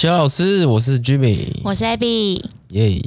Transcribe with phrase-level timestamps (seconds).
[0.00, 3.02] 小老师，我是 Jimmy，我是 Abby，耶！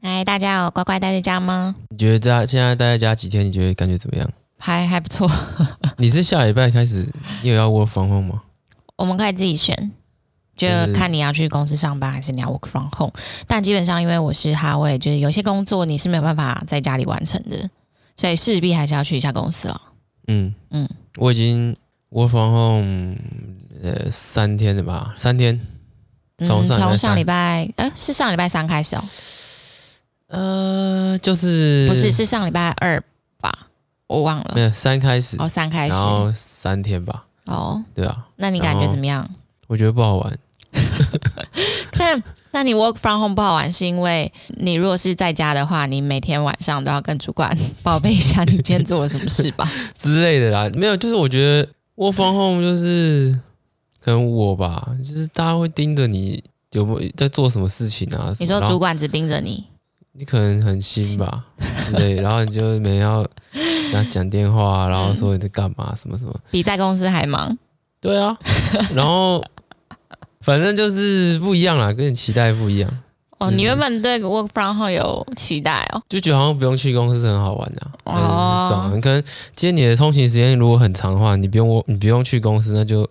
[0.00, 1.74] 哎，大家有乖乖待在家吗？
[1.88, 3.44] 你觉得在现在待在家几天？
[3.44, 4.30] 你觉得感觉怎么样？
[4.56, 5.28] 还还不错。
[5.98, 7.04] 你是下礼拜开始，
[7.42, 8.42] 你有要 work from home 吗？
[8.94, 9.90] 我们可以自己选，
[10.56, 13.12] 就看你要去公司上班还是你要 work from home。
[13.48, 17.68] 但基本上，因为我是哈位，就是有些工作你是没有办法在家里完成的，
[18.14, 19.82] 所以势必还是要去一下公司了。
[20.28, 21.74] 嗯嗯，我已经
[22.12, 23.16] work from home
[23.82, 25.60] 呃三天了吧，三天。
[26.38, 29.04] 从上、嗯、上礼拜，呃，是上礼拜三开始哦。
[30.28, 33.02] 呃，就是不是是上礼拜二
[33.40, 33.68] 吧？
[34.06, 34.52] 我忘了。
[34.54, 37.24] 没有三开始哦，三开始，然后三天吧。
[37.44, 38.26] 哦，对啊。
[38.36, 39.26] 那你感觉怎么样？
[39.66, 40.38] 我觉得不好玩。
[41.98, 50.68] 那那你 work from home 不好玩，是因为你如果是在家的话，你每天晚上都要跟主管报备一下你今天做了什么事吧 之类的啦。
[50.74, 53.38] 没有，就是我觉得 work from home 就是。
[54.06, 56.40] 可能我吧，就是大家会盯着你
[56.70, 58.32] 有没有在做什么事情啊？
[58.38, 59.64] 你说主管只盯着你，
[60.12, 61.44] 你可能很新吧，
[61.96, 63.26] 对， 然后你就每天要
[63.90, 67.58] 跟他讲电话，然后说你在干嘛，什么什么，比在公司还忙。
[68.00, 68.38] 对啊，
[68.94, 69.42] 然后
[70.40, 72.88] 反正就是不一样啦，跟你期待不一样。
[73.38, 78.96] 哦，你原本对 work from home 有期待哦，就觉得好像不用去公司是很好玩的，哦，很爽。
[78.96, 79.20] 你可能
[79.56, 83.04] 今天你的通勤时间如果很长的话，你不用我，你不用去公司，那就。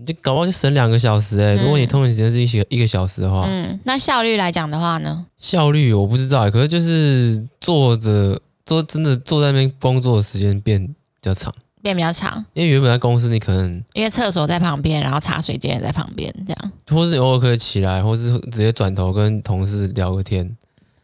[0.00, 1.62] 你就搞不好就省两个小时哎、欸！
[1.64, 5.26] 如果你通勤时间是一个一个小时的话，嗯，那效率来讲的话呢？
[5.38, 12.44] 效率我不知道，可是就是坐着坐真的坐在那边工作的时间变比较长，变比较长。
[12.52, 20.56] 因为原本在公司你可能因为厕所在旁边，然后茶水间也在旁边，这样，或是你偶尔可以起来，或是直接转头跟同事聊个天。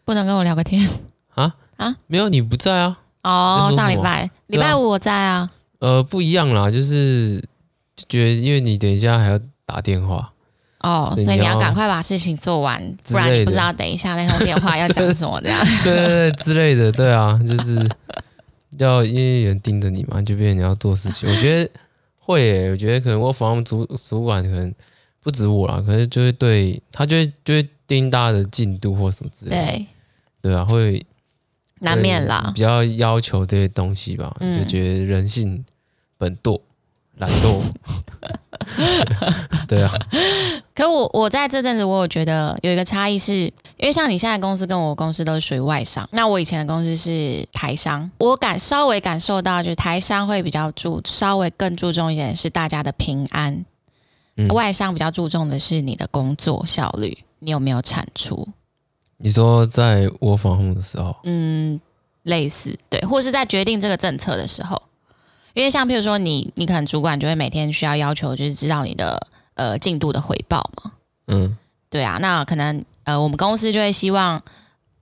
[0.04, 0.88] 不能跟我聊个天
[1.34, 1.96] 啊啊？
[2.06, 2.98] 没有，你不在啊？
[3.24, 5.50] 哦，上礼拜礼拜五我在啊。
[5.80, 7.42] 呃，不一样啦，就是。
[7.96, 10.32] 就觉得，因为你等一下还要打电话
[10.80, 15.64] 哦，所以你要赶快把事情做完，不然你不知道等一下那通电话要讲什么这样。
[15.82, 17.88] 对对对，之类的，对啊，就是
[18.78, 21.26] 要因为有人盯着你嘛，就变成你要做事情。
[21.30, 21.70] 我觉得
[22.18, 24.74] 会耶，我觉得可能我房主主管可能
[25.22, 29.66] 不止我啦，可能就会对他就会就会盯大家的进度或什么之类的。
[29.66, 29.86] 对
[30.42, 31.02] 对啊，会
[31.80, 35.64] 难免啦，比较要求这些东西吧，嗯、就觉得人性
[36.18, 36.60] 本惰。
[37.18, 37.62] 懒惰，
[39.68, 39.90] 对啊。
[40.74, 43.34] 可我我在这阵子，我有觉得有一个差异是，
[43.76, 53.64] 因为像你现在公司跟我公司都是属于外商，那我以前的公司是台商，我感稍微感受到，就是台商会比较注，稍微更注重一点是大家的平安，
[54.36, 58.48] 嗯、外商比较注重的是你的工作效率，你有没有产出？
[59.18, 61.80] 你说在我访问的时候，嗯，
[62.24, 64.82] 类似对，或是在决定这个政策的时候。
[65.54, 70.92] 因为像譬如说你，你可能主管就会每天需要要求，就是知道你的呃进度的回报嘛。
[71.28, 71.56] 嗯，
[71.88, 74.42] 对啊，那可能呃我们公司就会希望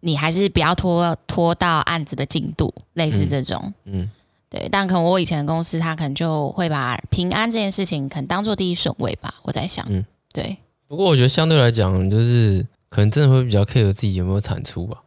[0.00, 3.72] 你还是不要拖拖到案子的进度，类似这种。
[3.86, 4.10] 嗯，嗯
[4.50, 4.68] 对。
[4.70, 9.34] 但可能我以前的公司，他可能就会把平安这件事情可能当做第一顺位吧。
[9.42, 10.04] 我在想，嗯，
[10.34, 10.58] 对。
[10.86, 14.98] 不过我觉得相对来讲，就是可能真的会比较 care 自己有没有产出吧。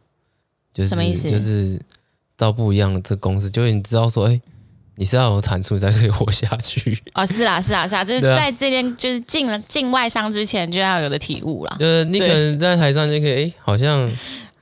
[0.74, 1.30] 就是什么意思？
[1.30, 1.80] 就是
[2.36, 4.40] 到不一样的这公司，就是你知道说，哎。
[4.96, 11.76] 你是要有产出才可以活下去哦，是啦，是啦，是啦，就是在这边就是进了进外商之前就要有的体悟啦。
[11.78, 14.10] 就是你可能在台上就可以，哎、欸，好像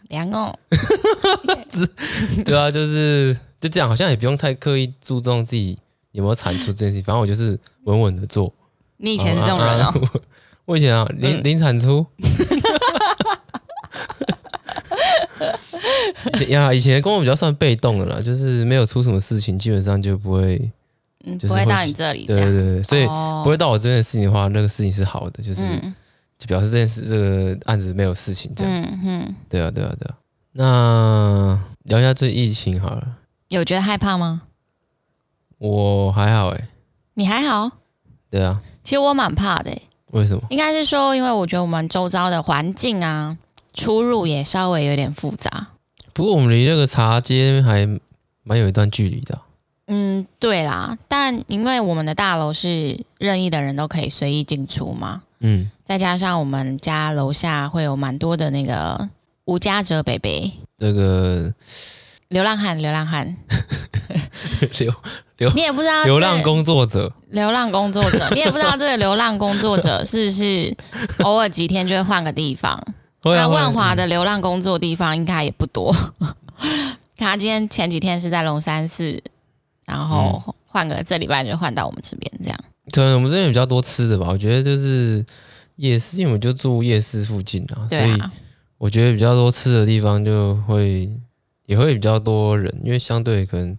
[0.09, 0.53] 凉哦，
[2.45, 5.79] 对啊，就是就这样，好像也不用太刻意注重自己
[6.13, 8.53] 有没有产出这件事，反正我就是稳稳的做。
[8.97, 9.93] 你以前是这种人哦？
[9.95, 10.21] 我，
[10.67, 12.05] 我以前啊，零零产出。
[16.33, 20.71] 以前呀，以前的工作比较算被动的啦，就是没有出什么事情，基本上就不会，
[21.25, 22.25] 嗯，不会到你这里。
[22.27, 25.63] 对对对，所以不会到我这边的事情的话，那个事情是好的，就是
[26.39, 28.73] 就表示这件事这个案子没有事情这样。
[28.73, 30.15] 嗯嗯，对啊对啊对啊。
[30.53, 33.07] 那聊一下最疫情好了。
[33.49, 34.43] 有觉得害怕吗？
[35.59, 36.69] 我还好哎。
[37.15, 37.71] 你还好？
[38.31, 38.61] 对啊。
[38.83, 39.71] 其实我蛮怕的。
[40.13, 40.43] 为什么？
[40.51, 43.37] 应该是说，因为我觉得我们周遭的环境啊。
[43.75, 45.69] 出入也稍微有点复杂，
[46.13, 47.87] 不过我们离那个茶街还
[48.45, 49.41] 蛮有一段距离的。
[49.87, 59.11] 嗯，对啦，但因为我们的大楼是任意的人都可以随意进出嘛，嗯，再加上我们家楼下会有蛮多的那个
[59.45, 61.53] 无家者北北，那个
[62.29, 63.37] 流浪汉，流浪汉，
[64.79, 64.95] 流
[65.37, 70.77] 流，你也不知道流浪工作者，流浪工作者，你也不知道这个流浪工作者是不是
[71.25, 72.83] 偶尔几天就会换个地方。
[73.25, 75.95] 那万华的流浪工作地方应该也不多。
[77.17, 79.23] 他今天前几天是在龙山寺，
[79.85, 82.59] 然后换个这礼拜就换到我们这边，这样。
[82.93, 84.29] 可能我们这边比较多吃的吧。
[84.29, 85.25] 我觉得就是
[85.77, 88.23] 夜市，因为我就住夜市附近啊，所以
[88.77, 91.11] 我觉得比较多吃的地方就会
[91.67, 93.79] 也会比较多人，因为相对可能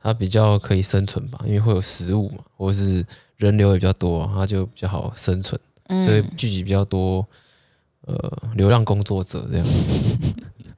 [0.00, 3.04] 它比较可以生存吧，因为会有食物嘛，或是
[3.36, 7.26] 人流也比较多，它就比较好生存，嗯、所以聚集比较多
[8.06, 9.66] 呃流浪工作者这样。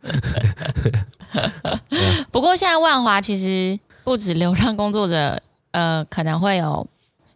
[2.31, 5.43] 不过现在万华其实不止流浪工作者，
[5.73, 6.87] 呃，可能会有。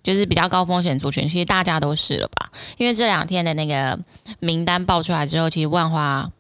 [0.01, 2.51] 就是比较高风险族群，其实大家都是了吧？
[2.79, 3.99] 因为这两天的那个
[4.39, 6.33] 名单爆出来之后，其实万华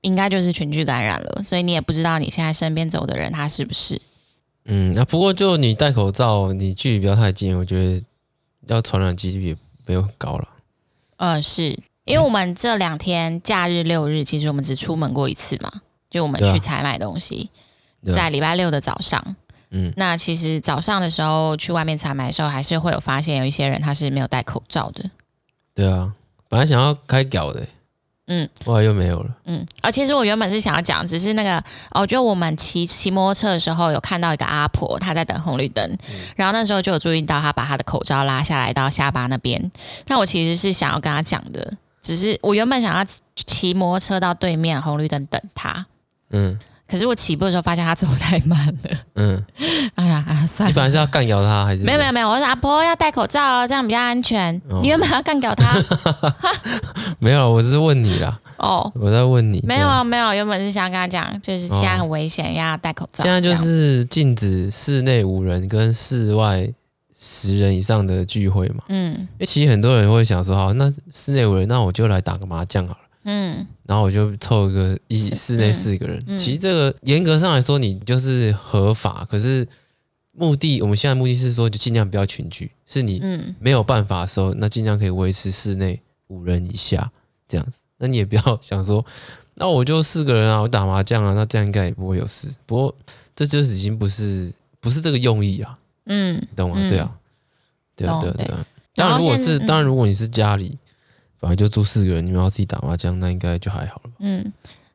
[0.00, 4.00] 应该就是群聚感染了，所以你也不知道你现在身边走的人他是不是。
[4.64, 8.02] 嗯，那不过就你戴口罩，你距离不要太近，我觉得
[8.68, 10.48] 要传染几率也没有很高了。
[11.18, 15.70] 呃，是因为我们这两天假日六日，其实我们只出门过一次嘛，
[16.08, 17.50] 就我们去采买东西，
[18.08, 19.36] 啊、在礼拜六的早上。
[19.70, 25.10] 嗯，那其实早上的时候去外面采买的时候，还是会有发现有一些人他是没有戴口罩的。
[25.74, 26.14] 对啊，
[26.48, 27.66] 本来想要开屌的，
[28.28, 29.30] 嗯，后来又没有了。
[29.46, 39.70] 嗯，啊其实我原本是想要讲，只是那个哦，就我们骑骑摩托车的时候，有看到一个阿婆，她在等红绿灯，嗯、然后那时候就有注意到她把她的口罩拉下来到下巴那边。
[40.06, 41.74] 那我其实是想要跟她讲的，
[42.06, 43.04] 只是我原本想要
[43.34, 45.86] 骑摩托车到对面红绿灯等他。
[46.30, 46.56] 嗯。
[46.88, 48.90] 可是我起步的时候发现他走太慢了。
[49.16, 49.44] 嗯，
[49.96, 50.70] 哎呀啊，算了。
[50.70, 51.82] 你本来是要干掉他还是？
[51.82, 54.54] 没有没有没有，我说阿婆要戴口罩，这样比较安全。
[54.68, 55.76] 哦、你原本要干掉他？
[57.18, 58.38] 没有，我是问你啦。
[58.58, 59.60] 哦，我在问你。
[59.66, 63.24] 没有啊，没有，原本是想跟他讲，就是现在很危险，哦、要戴口罩。
[63.24, 66.72] 现在就是禁止室内五人跟室外
[67.18, 68.84] 十人以上的聚会嘛。
[68.88, 73.00] 嗯，因为其实很多人会想说，好，那室内五人，那我就来打个麻将好了。
[73.24, 76.18] 嗯，然后我就凑一个一室内四个人。
[76.28, 79.26] 嗯嗯、其实这个严格上来说，你就是合法。
[79.30, 79.66] 可是
[80.32, 82.70] 目的，我们现在目的是说，就尽量不要群聚。
[82.86, 83.20] 是你
[83.58, 87.10] 没有办法的时候，那尽量可以维持室内五人以下
[87.48, 87.78] 这样子。
[87.98, 89.04] 那你也不要 想说，
[89.54, 92.48] 那我就四个人啊，我打麻将啊，那这样应该也不会有事。
[92.66, 92.94] 不过
[93.34, 95.76] 这就是已经不是不是这个用意啊。
[96.06, 96.76] 嗯，懂吗？
[96.88, 97.12] 对啊，
[97.94, 98.66] 对啊，对啊，对啊。
[98.94, 100.78] 当然，如果是当然，如果你是家里。
[101.38, 104.10] 本来就住四个人，你们要自己打麻将，那应该就还好了。
[104.20, 104.52] 嗯，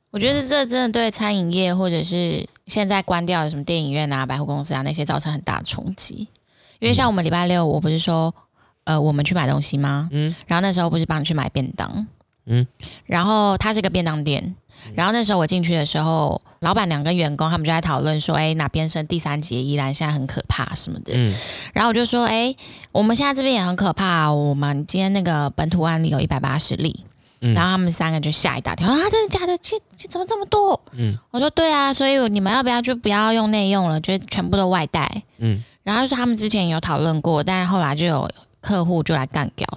[0.09, 6.27] 我觉得这真的对餐饮业或者是现在关掉的什么电影院啊、百货公司啊那些造成很大的冲击。
[6.79, 8.33] 因为像我们礼拜六，我不是说
[8.85, 10.09] 呃我们去买东西吗？
[10.11, 12.07] 嗯，然后那时候不是帮你去买便当，
[12.47, 12.65] 嗯，
[13.05, 14.55] 然后它是个便当店。
[14.95, 19.65] 然后那时候我进去的时候，老板娘跟员工他们就在讨论说：“哎，哪边升第三级？
[19.65, 21.13] 依然现在很可怕什么的。
[21.15, 21.33] 嗯”
[21.73, 22.55] 然后我就说：“哎，
[22.91, 24.31] 我们现在这边也很可怕。
[24.31, 27.05] 我们今天那个本土案例有一百八十例。
[27.41, 29.57] 嗯”然后他们三个就吓一大跳：“啊，真的假的？
[29.57, 38.29] 这这怎么这么多？”嗯，我说：“对啊，所以你们要不要就不要用内用了，就全部都外带？”嗯，然后就是他们之前有讨论过，但是后来就有
[38.61, 39.67] 客户就来干掉。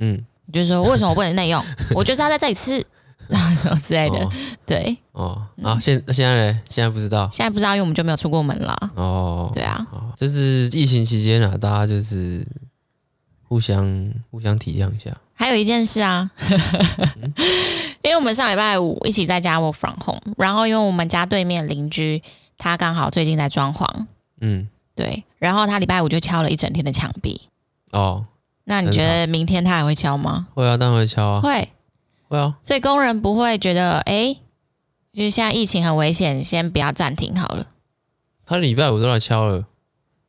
[0.00, 1.64] 嗯，就说为什么我不能内用？
[1.94, 2.84] 我就是要在这里吃。
[3.56, 4.32] 什么之类的，哦、
[4.66, 4.96] 对。
[5.12, 5.46] 哦。
[5.62, 6.60] 啊，现现在呢？
[6.68, 8.76] 现在不知道，现在不知道，因为我们就没有出过门了。
[8.96, 9.86] 哦，对啊，
[10.16, 12.46] 就是疫情期间啊，大家就是
[13.48, 15.16] 互相互相体谅一下。
[15.34, 17.34] 还有一件事啊，嗯、
[18.02, 22.22] 因为我们上礼拜五一起在家 work from home，然后因为我们家对面邻居
[22.58, 23.88] 他刚好最近在装潢，
[24.40, 27.48] 嗯，对，然后他礼拜五就敲了一整天的墙壁。
[27.90, 28.24] 哦，
[28.64, 30.46] 那你觉得明天他还会敲吗？
[30.54, 31.71] 会啊，当然会敲啊，会。
[32.62, 34.40] 所以工人不会觉得，哎、欸，
[35.12, 37.68] 就是现在疫情很危险，先不要暂停好了。
[38.44, 39.66] 他礼拜五都来敲了，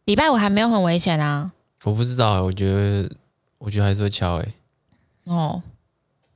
[0.06, 1.52] 礼拜五还没有很危险啊。
[1.84, 3.10] 我不知道，我觉得，
[3.58, 4.38] 我觉得还是会敲。
[4.38, 4.54] 哎，
[5.26, 5.62] 哦，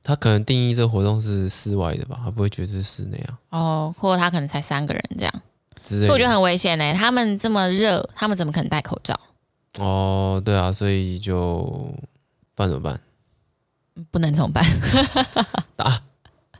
[0.02, 3.38] 他可能定义这个活动是室外的吧，他不会觉得是室内啊。
[3.50, 5.32] 哦，或者他可能才三个人这样，
[6.10, 6.92] 我觉得很危险呢。
[6.94, 9.18] 他们这么热，他们怎么可能戴口罩？
[9.78, 11.94] 哦，对啊，所以就
[12.54, 13.00] 办怎么办？
[14.10, 14.64] 不能怎么办？
[15.76, 16.02] 打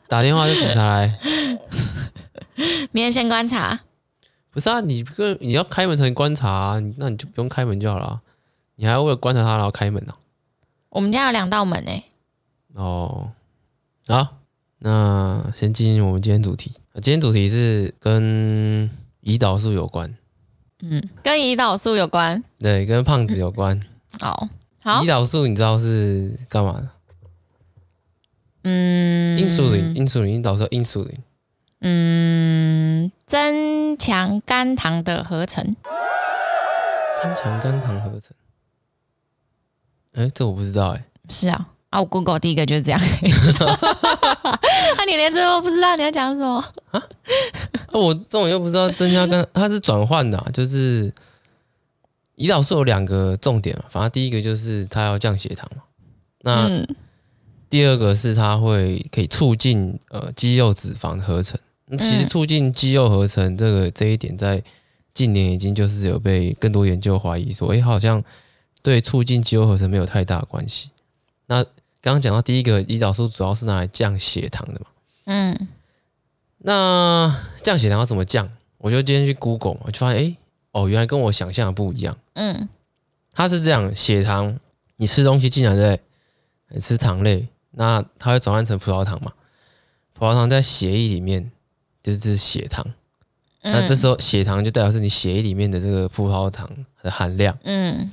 [0.09, 1.19] 打电话叫警察来。
[2.93, 3.81] 明天先观察。
[4.51, 8.23] 不是啊，你个你要开门才能观察啊，那你就不用开门就好了。
[8.77, 10.15] 你还要为了观察他然后开门呢？
[10.89, 12.05] 我们家有两道门诶。
[12.75, 13.31] 哦，
[14.07, 14.39] 好，
[14.79, 16.73] 那先进入我们今天主题。
[16.95, 18.91] 今天主题是跟
[19.23, 20.17] 胰岛素有关。
[20.83, 22.43] 嗯，跟胰岛素有关。
[22.59, 23.81] 对，跟胖子有关。
[24.19, 24.49] 好，
[24.83, 25.03] 好。
[25.03, 26.89] 胰岛素你知道是干嘛的？
[28.63, 31.19] 嗯，insulin，insulin，胰岛素 insulin，
[31.81, 35.77] 嗯，增强肝糖的合成，
[37.23, 38.31] 增强肝糖合成，
[40.15, 43.01] 哎、欸，这我不知道、欸，哎，是啊，啊，我 Google 第一个就是这样，
[43.61, 43.67] 那、
[44.99, 46.57] 啊、你连这都不知道，你要讲什么？
[46.91, 47.03] 啊？
[47.93, 51.15] 我这种又不知道增加肝，它是转换的、啊，就是
[52.37, 55.83] 胰岛素有两个重点嘛，反正第一个就是它要降血糖嘛，
[56.43, 56.67] 那。
[56.67, 56.87] 嗯
[57.69, 61.59] 第二个是它会可以促进呃肌肉脂肪的合成。
[61.99, 64.63] 其实促进肌肉合成这个这一点，在
[65.15, 68.23] 近年已经就是有被更多研究怀疑说，哎，好像
[68.83, 70.91] 对促进肌肉合成没有太大关系。
[71.47, 71.65] 那
[72.03, 74.87] 刚刚讲到第一个胰岛素主要是拿来降血糖的嘛，
[75.25, 75.69] 嗯，
[76.59, 78.51] 那降血糖要怎么降？
[78.77, 80.37] 我就今天去 Google 嘛，就发现，哎，
[80.73, 82.17] 哦，原来跟我想象的不一样。
[82.35, 82.69] 嗯，
[83.33, 84.61] 它是这样，血糖
[84.97, 86.01] 你吃东西进来对，
[86.69, 87.49] 你吃糖类，
[87.79, 89.33] 那它会转换成葡萄糖嘛？
[90.13, 91.51] 葡萄糖在血液里面。
[92.01, 92.87] 就是血糖，
[93.61, 96.71] 那这时候血糖就代表是你血液里面的这个葡萄糖
[97.03, 97.59] 的含量。
[97.65, 98.11] 嗯，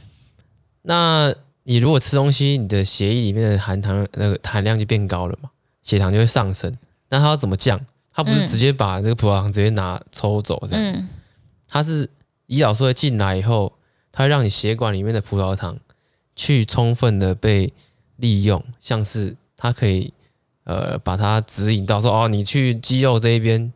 [0.81, 5.50] 那你如果吃东西，你的血液里面的含糖那个含量就变高了嘛，
[5.81, 6.77] 血糖就会上升。
[7.07, 7.79] 那它要怎么降？
[8.12, 11.07] 它不是直接把这个葡萄糖直接拿抽走这样，
[11.69, 12.10] 它是
[12.48, 13.77] 胰岛素会进来以后，
[14.12, 15.77] 它会让你血管里面的葡萄糖
[16.36, 17.72] 去充分的被
[18.17, 20.13] 利用，像是它可以
[20.63, 23.71] 呃把它指引到说哦，你去肌肉这一边。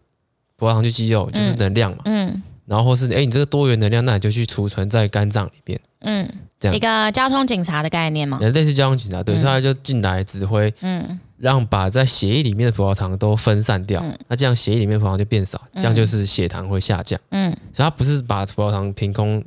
[0.57, 2.43] 葡萄糖去肌肉就是能量嘛，嗯，嗯。
[2.65, 6.75] 然后或是哎、欸，你这个多元能量，那你就去储存在肝脏里边，嗯，这样。
[6.75, 19.41] 一个交通警察的概念嘛，类似交通警察，对，所以他就进来指挥，嗯，让把在血液里面的葡萄糖都分散掉，嗯、那这样血液里面葡萄糖就变少，这样就是血糖会下降，嗯，所以他不是把葡萄糖凭空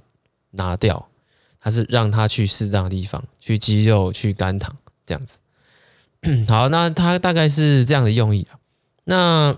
[0.52, 1.06] 拿掉，
[1.60, 4.74] 他是让它去适当的地方，去肌肉、去肝糖
[5.04, 5.36] 这样子。
[6.48, 8.46] 好，那它大概是这样的用意，
[9.04, 9.56] 那。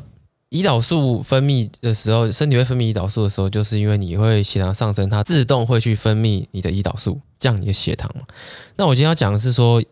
[0.50, 8.24] 胰岛素分泌的时候，身体会分泌胰岛素的时候，就是因为你会血糖上升，它自动会去分泌你的胰岛素，降你的血糖嘛。
[8.76, 9.82] 那我今天要讲的是说，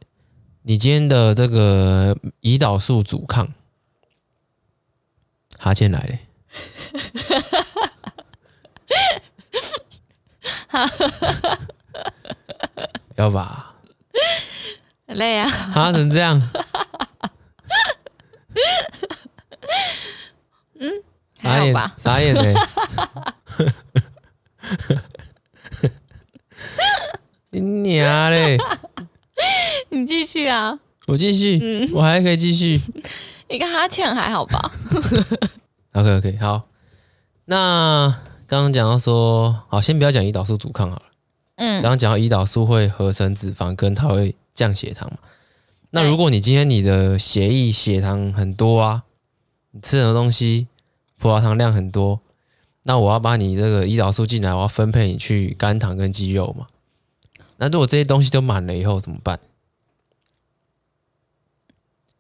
[0.63, 3.53] 你今天的这个胰岛素阻抗，
[5.59, 6.21] 哈欠来嘞，
[13.17, 13.75] 要吧？
[15.09, 16.41] 累啊，哈成这样。
[20.85, 20.91] 嗯，
[21.97, 22.43] 傻眼呢。
[27.51, 28.57] 你娘嘞！
[29.91, 32.81] 你继续啊，我继续，嗯，我还可以继续。
[33.49, 34.73] 一个哈欠还好吧？
[35.93, 36.63] OK OK，好。
[37.45, 38.07] 那
[38.47, 41.03] 刚刚讲到说，好，先不要讲胰岛素阻抗好了。
[41.57, 45.19] 嗯，刚刚讲到胰岛素会合成脂肪，跟它会降血糖嘛。
[45.91, 49.03] 那如果你今天你的血液血糖很多啊，
[49.73, 50.69] 你吃什么东西？
[51.23, 52.21] 葡萄糖量很多，
[52.83, 56.67] 那我要把你这个胰岛素进来，我要分配你去肝糖跟肌肉嘛。
[57.59, 59.39] 那如果这些东西都满了以后怎么办？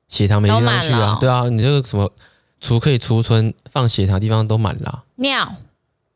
[0.06, 2.12] 血糖没地方去啊，对啊，你这个什么
[2.60, 5.04] 储可以储存放血糖的地方都满了啊。
[5.16, 5.56] 尿，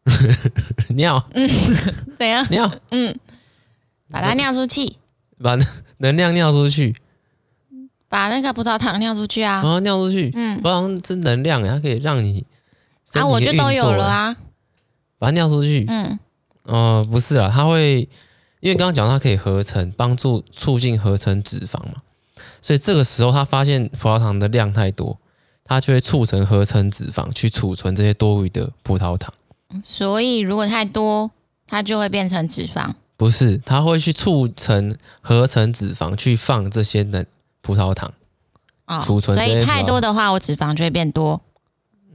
[0.94, 1.48] 尿，嗯，
[2.16, 2.46] 怎样？
[2.50, 3.18] 尿，嗯，
[4.08, 4.94] 把它尿出去，
[5.42, 5.58] 把
[5.96, 6.94] 能量尿出去。
[8.08, 9.60] 把那个葡萄糖尿出去啊！
[9.66, 12.46] 啊，尿出去，嗯，葡萄糖是能量，它可以让你
[13.14, 14.36] 啊，我就都有了啊，
[15.18, 16.18] 把它尿出去，嗯，
[16.64, 18.08] 哦、呃，不是啊，它会，
[18.60, 22.02] 因为刚刚讲它可以合成，帮助促进合成脂肪嘛，
[22.60, 25.18] 所以这个时候它发现葡萄糖的量太多，
[25.64, 29.32] 它就会促成合成脂肪去储存这些多余的葡萄糖。
[29.82, 31.30] 所以如果太多，
[31.66, 32.90] 它就会变成脂肪？
[33.16, 37.26] 不是，它会去促成合成脂肪去放这些的。
[37.62, 38.14] 葡萄糖
[38.84, 41.42] 啊，储存、哦，所以太多的话，我脂肪就会变多。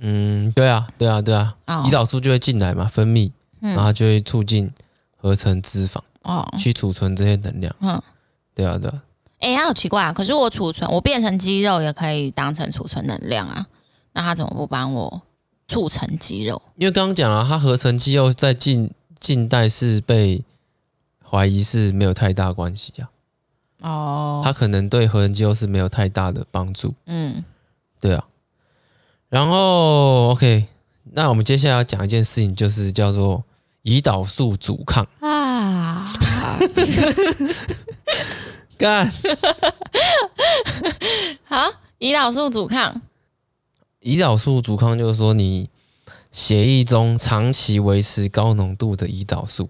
[0.02, 3.32] 嗯，对啊，对啊，对啊，胰岛素就会进来嘛，分泌，
[3.62, 4.72] 嗯、然后就会促进
[5.16, 7.76] 合成脂肪，哦，去储存这些能量。
[7.82, 8.02] 嗯，
[8.56, 9.04] 对啊，对啊。
[9.40, 10.14] 哎、欸，它好奇怪啊！
[10.14, 13.66] 可是我储存，我变成肌肉也可以当成储存能量啊。
[14.14, 15.22] 那它怎么不帮我
[15.68, 16.62] 促成肌肉？
[16.76, 20.44] 因为刚刚讲了，它合成肌肉在近近代是被
[21.28, 23.10] 怀疑是没有太大关系啊。
[23.82, 26.94] 哦，它可能对合成肌肉是没有太大的帮助。
[27.06, 27.44] 嗯，
[28.00, 28.26] 对啊。
[29.32, 30.68] 然后，OK，
[31.14, 33.46] 那我们接下来要讲一件事情，就是叫做
[33.84, 36.12] 胰岛素阻抗啊。
[38.78, 39.10] 干，
[41.48, 41.64] 好，
[42.00, 43.02] 胰岛素阻抗。
[44.02, 45.70] 胰岛素阻抗就是说，你
[46.30, 49.70] 血液中长期维持高浓度的胰岛素。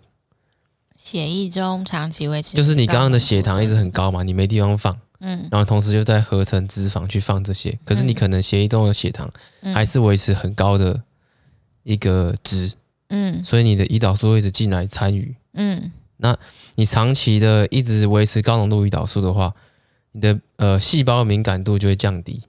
[0.96, 9.32] 血液中长期维持，就是你刚刚的血糖一直很高嘛，你没地方放，嗯，然后同时就在合成脂肪去放这些，可是你可能血液中的血糖
[9.74, 11.02] 还是维持很高的
[11.84, 12.74] 一个值，
[13.08, 16.38] 嗯，所以你的胰岛素会一直进来参与，嗯，那
[16.76, 19.54] 你长期的一直维持高浓度胰岛素的话，
[20.12, 22.44] 你的呃细胞敏感度就会降低，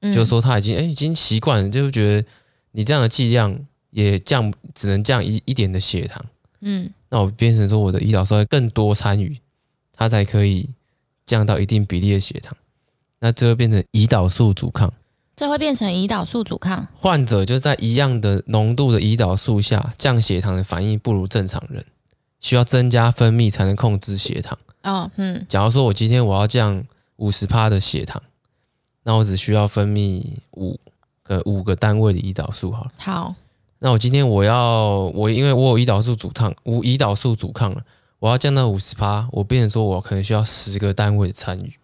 [0.00, 2.28] 嗯，就是说他已经哎已经习惯了，就是觉得
[2.72, 3.58] 你这样的剂量
[3.90, 6.24] 也降，只能降一一点的血糖，
[6.60, 6.90] 嗯。
[7.08, 9.38] 那我变成说，我的胰岛素会更多参与，
[9.92, 10.68] 它才可以
[11.26, 12.56] 降到一定比例的血糖。
[13.18, 14.92] 那这会变成胰岛素阻抗。
[15.34, 16.86] 这会变成胰岛素阻抗。
[16.98, 21.84] 患者就在一样的浓度的胰岛素下，降血糖的反应不如正常人，
[22.40, 24.58] 需要增加分泌才能控制血糖。
[24.84, 25.44] 哦，嗯。
[25.46, 26.82] 假如说我今天我要降
[27.16, 28.22] 五十帕的血糖，
[29.02, 30.80] 那我只需要分泌五
[31.22, 32.92] 个五个单位的胰岛素好了。
[32.96, 33.34] 好。
[33.78, 37.82] 那我今天我要我因为我有胰岛素阻抗，无胰岛素阻抗了，
[38.18, 41.78] 我要降到五十趴，我变成说我可能需要十个单位参与。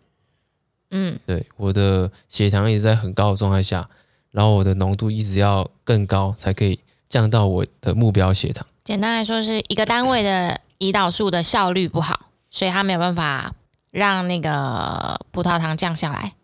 [0.91, 3.89] 嗯，对，我的血糖一直在很高的状态下，
[4.31, 8.67] 然后我的浓度一直要更高，才可以降到我的目标血糖。
[8.85, 13.55] 简单来说，是一个单位的胰岛素的效率不好，所以它没有办法
[13.91, 16.35] 让那个葡萄糖降下来。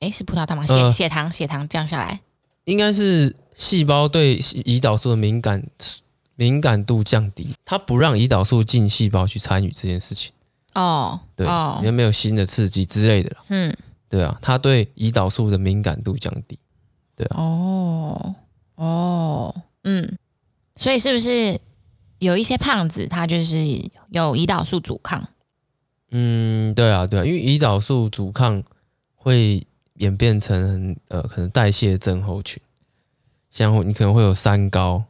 [0.00, 0.66] 诶，是葡萄糖吗？
[0.66, 2.20] 血、呃、血糖血糖降下来，
[2.64, 5.62] 应该是细胞对胰岛素的敏感
[6.42, 10.32] 敏感度降低，它不让胰岛素进细胞去参与这件事情。
[10.74, 13.72] 哦，对，哦，因为没有新的刺激之类的嗯。
[14.08, 16.58] 对啊，它对胰岛素的敏感度降低。
[17.14, 17.36] 对啊。
[17.38, 18.34] 哦
[18.74, 20.18] 哦，嗯，
[20.74, 21.60] 所以是不是
[22.18, 23.64] 有一些胖子他就是
[24.10, 25.28] 有胰岛素阻抗？
[26.10, 28.60] 嗯，对啊，对啊，因为胰岛素阻抗
[29.14, 29.64] 会
[29.98, 32.60] 演变成呃，可能代谢症候群，
[33.48, 35.04] 像你可能会有三高，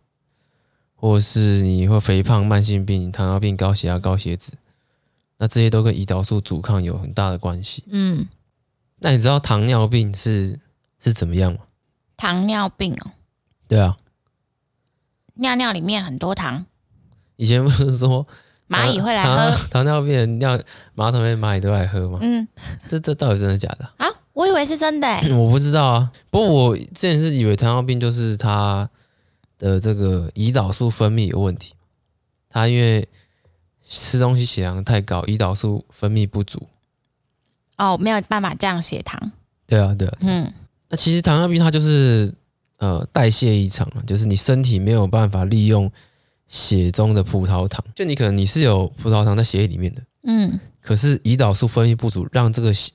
[1.03, 4.53] 或是你会肥胖、慢性病、糖尿病、高血压、高血脂，
[5.39, 7.83] 那这些都跟胰岛素阻抗有很大的关系。
[7.91, 8.29] 嗯。
[9.01, 10.61] 那你知道糖尿病是
[11.01, 11.59] 是怎么样吗？
[12.17, 13.11] 糖尿病哦，
[13.67, 13.99] 对啊，
[15.35, 16.67] 尿尿里面很多糖。
[17.35, 18.25] 以前不是说
[18.69, 20.57] 蚂蚁会来喝糖，糖尿病人尿
[20.95, 22.21] 马桶里面蚂蚁都来喝吗？
[22.23, 22.47] 嗯，
[22.87, 24.07] 这这到底真的假的啊？
[24.35, 26.13] 我以为是真的，我不知道啊。
[26.31, 28.89] 不过我之前是以为糖尿病就是他
[29.63, 31.73] 的这个胰岛素分泌有问题，
[32.51, 33.09] 他因为
[33.89, 36.69] 吃东西血糖太高，胰岛素分泌不足。
[37.79, 39.31] 哦，没有办法降血糖。
[39.65, 40.19] 对啊，对啊。
[40.23, 40.53] 嗯，
[40.89, 42.35] 那其实糖尿病它就是
[42.79, 45.89] 呃代谢异常啊，就是你身体没有办法利用
[46.49, 52.91] 血中的葡萄糖，就你可能你是有葡萄糖在血液里面的，嗯，可是胰岛素分泌不足，让这个血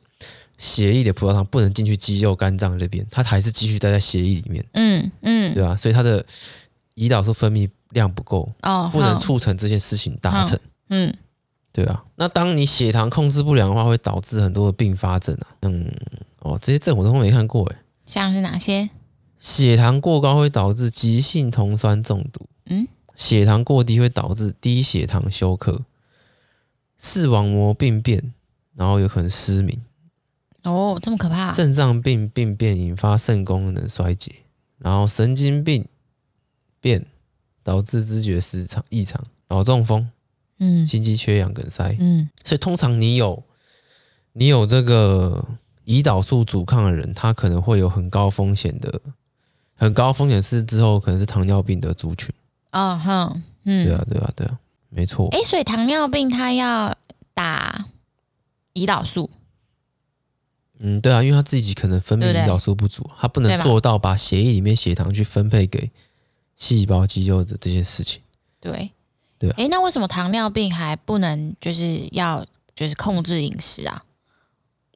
[0.58, 4.66] 血液的葡萄糖不能进去肌肉、肝脏这边，它还是继续待在血液里面。
[4.74, 5.76] 嗯嗯，对吧？
[5.76, 6.26] 所以它的
[6.98, 10.60] 胰岛素分泌量不够，哦，不能促成这件事情达成。
[10.90, 11.14] 嗯。
[11.72, 15.48] 对啊，那当你血糖控制不良的话，会导致很多的并发症啊。
[15.62, 15.88] 嗯，
[16.40, 17.78] 哦，这些症我都没看过诶。
[18.04, 18.90] 像是哪些？
[19.40, 22.48] 血糖过高会导致急性酮酸中毒。
[22.66, 25.84] 嗯，血糖过低会导致低血糖休克、
[26.98, 28.34] 视网膜病变，
[28.74, 29.80] 然后有可能失明。
[30.64, 31.54] 哦，这么可怕！
[31.54, 34.34] 肾脏病病变引发肾功能衰竭，
[34.80, 35.86] 然后神经病
[36.88, 37.06] 变
[37.64, 40.10] 导致知觉失常异常，脑中风。
[40.60, 41.98] 嗯，心肌缺氧、梗塞。
[42.00, 43.44] 嗯，所以通常你有
[44.32, 45.46] 你有这个
[45.86, 49.02] 胰岛素阻抗的人，他可能会有很高风险的，
[49.76, 52.34] 很高风险是之后可能是糖尿病的族群。
[52.72, 54.58] 哦，哼，嗯，对啊，对啊，对啊，
[54.90, 55.28] 没错。
[55.32, 56.96] 哎，所以糖尿病他要
[57.34, 57.86] 打
[58.74, 59.30] 胰岛素。
[60.80, 65.92] 嗯，对啊，因为他自己可能分泌胰岛素不足，对对，他不能做到把血液里面血糖去分配给
[66.58, 68.22] 细胞、肌肉的这些事情。
[68.60, 68.92] 对。
[69.40, 72.44] 对、啊，哎，那为什么糖尿病还不能就是要
[72.74, 74.04] 就是控制饮食啊？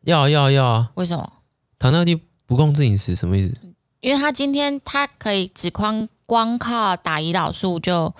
[0.02, 0.91] 要要要啊！
[0.95, 1.34] 为什么？
[1.78, 3.56] 糖尿病不控制饮食什么意思？
[4.00, 8.12] 因为他今天他可以只光光靠打胰岛素就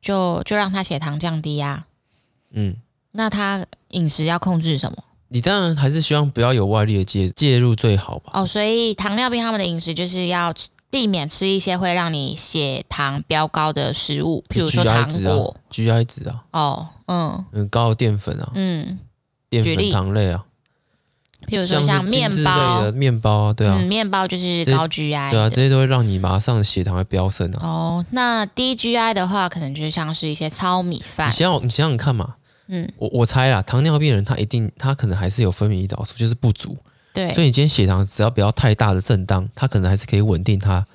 [0.00, 1.86] 就就让他血糖降低呀、啊。
[2.50, 2.76] 嗯，
[3.12, 5.04] 那他饮食要控制什么？
[5.28, 8.32] 你当然还是希望不要有外力的介介入最好吧？
[8.34, 10.52] 哦，所以糖尿病他们的饮食就是要。
[10.90, 18.98] 避免吃一些会让你血糖飙高的食物，譬如说糖果、GI 值啊，哦，嗯，很高的淀粉啊，嗯，
[19.50, 20.44] 淀粉糖类啊，
[21.48, 23.44] 譬如说像面包的面包。
[23.44, 27.60] 啊，对啊，嗯，面包就是高 GI，对啊，这些都会让你马上血糖会飙升啊。
[27.62, 31.28] 哦，那低 GI 的话，可能就像是一些糙米饭。
[31.28, 32.36] 你想，你想想看嘛，
[32.68, 36.76] 嗯，我我猜啦，糖尿病人他一定他可能还是有分泌胰岛素，就是不足。
[37.16, 40.86] 对，所以你今天血糖只要不要太大的震荡，它可能还是可以稳定它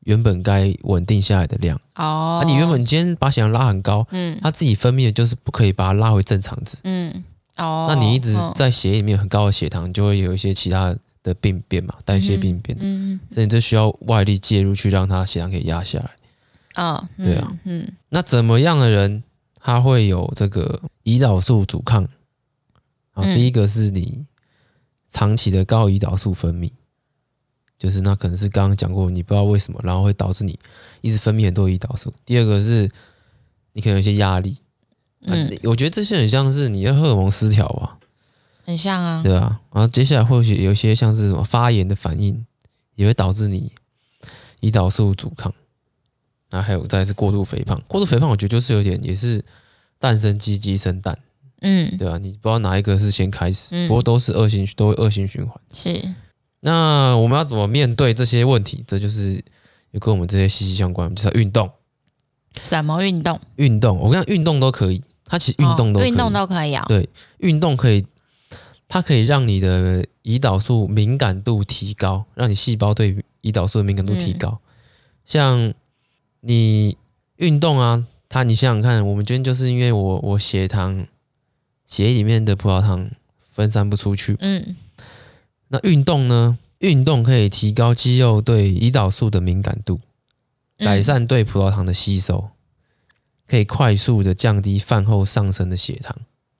[0.00, 1.80] 原本该稳定下来的量。
[1.96, 7.24] 哦，啊，你原本你今天把血糖拉很高，嗯，它自己分泌的就是不可以把它拉回正常值，嗯，
[7.56, 16.10] 哦，那你一直在血液里面很高的血糖，就会有一些其他的病变嘛，代谢病变，嗯，所以你就需要外力介入去让它血糖给压下来。
[16.74, 19.24] 哦，对啊，嗯，那怎么样的人
[19.58, 22.06] 他会有这个胰岛素阻抗？
[23.14, 24.26] 啊，第一个是你。
[25.12, 26.70] 长期的高胰岛素分泌，
[27.78, 30.58] 就是那可能是刚刚讲过，你不知道为什么，然后会导致你
[31.02, 32.12] 一直分泌很多胰岛素。
[32.24, 32.90] 第二个是
[33.74, 34.56] 你可能有一些压力，
[35.20, 37.98] 嗯，我觉得这些很像是你的荷尔蒙失调吧。
[38.64, 39.60] 很像啊，对啊。
[39.72, 42.46] 然后接下来或许有一些像是什么发炎的反应，
[42.94, 43.72] 也会导致你
[44.60, 45.52] 胰岛素阻抗。
[46.50, 49.44] 那还有再是过度肥胖，过度肥胖我觉得就是有点也是
[49.98, 51.18] 蛋生鸡，鸡生蛋，
[51.62, 55.58] 嗯，对啊，你不知道哪一个是先开始，嗯、不过都是恶性，都会恶性循环。
[55.72, 56.14] 是。
[56.60, 58.84] 那我们要怎么面对这些问题？
[58.86, 59.42] 这就是
[59.90, 61.70] 有跟我们这些息息相关，就是要运动。
[62.60, 63.40] 什么运动？
[63.56, 65.02] 运动，我跟你讲，运动都可以。
[65.24, 66.84] 它其实运动都可以，运动都可以啊。
[66.86, 68.06] 对，运动可以，
[68.86, 74.48] 它可以让你的胰岛素敏感度提高，让你细胞对胰岛素的敏感度提高。
[74.50, 74.60] 嗯、
[75.24, 75.74] 像
[76.42, 76.98] 你
[77.36, 81.06] 运动啊，它你想想看，我们今天就是因为我我血糖
[81.92, 83.10] 血液里面的葡萄糖
[83.50, 84.74] 分散不出去，嗯。
[85.68, 86.58] 那运动呢？
[86.78, 90.00] 运动可以提高肌肉对胰岛素的敏感度，
[90.78, 92.48] 改善对葡萄糖的吸收，
[93.46, 96.16] 可以快速的降低饭后上升的血糖。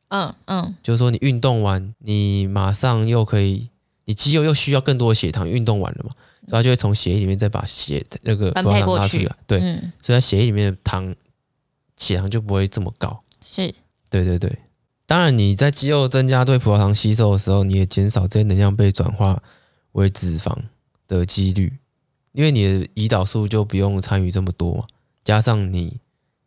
[0.08, 3.70] 嗯嗯，就是说你运动完，你马上又可以，
[4.04, 6.10] 你肌肉又需要更多的血糖，运动完了嘛，
[6.46, 9.34] 所以它就会从血液里面再把血那个葡萄糖拿出来。
[9.46, 9.60] 对，
[10.02, 11.16] 所以它血液里面的糖
[11.96, 13.22] 血糖就不会这么高。
[13.40, 13.74] 是，
[14.10, 14.58] 对对对。
[15.06, 19.42] 当然，你在肌肉增加对葡萄糖吸收的时候，你也减少这些能量被转化
[19.92, 20.56] 为脂肪
[21.06, 21.78] 的几率，
[22.32, 24.84] 因为你的胰岛素就不用参与这么多嘛。
[25.24, 25.98] 加上你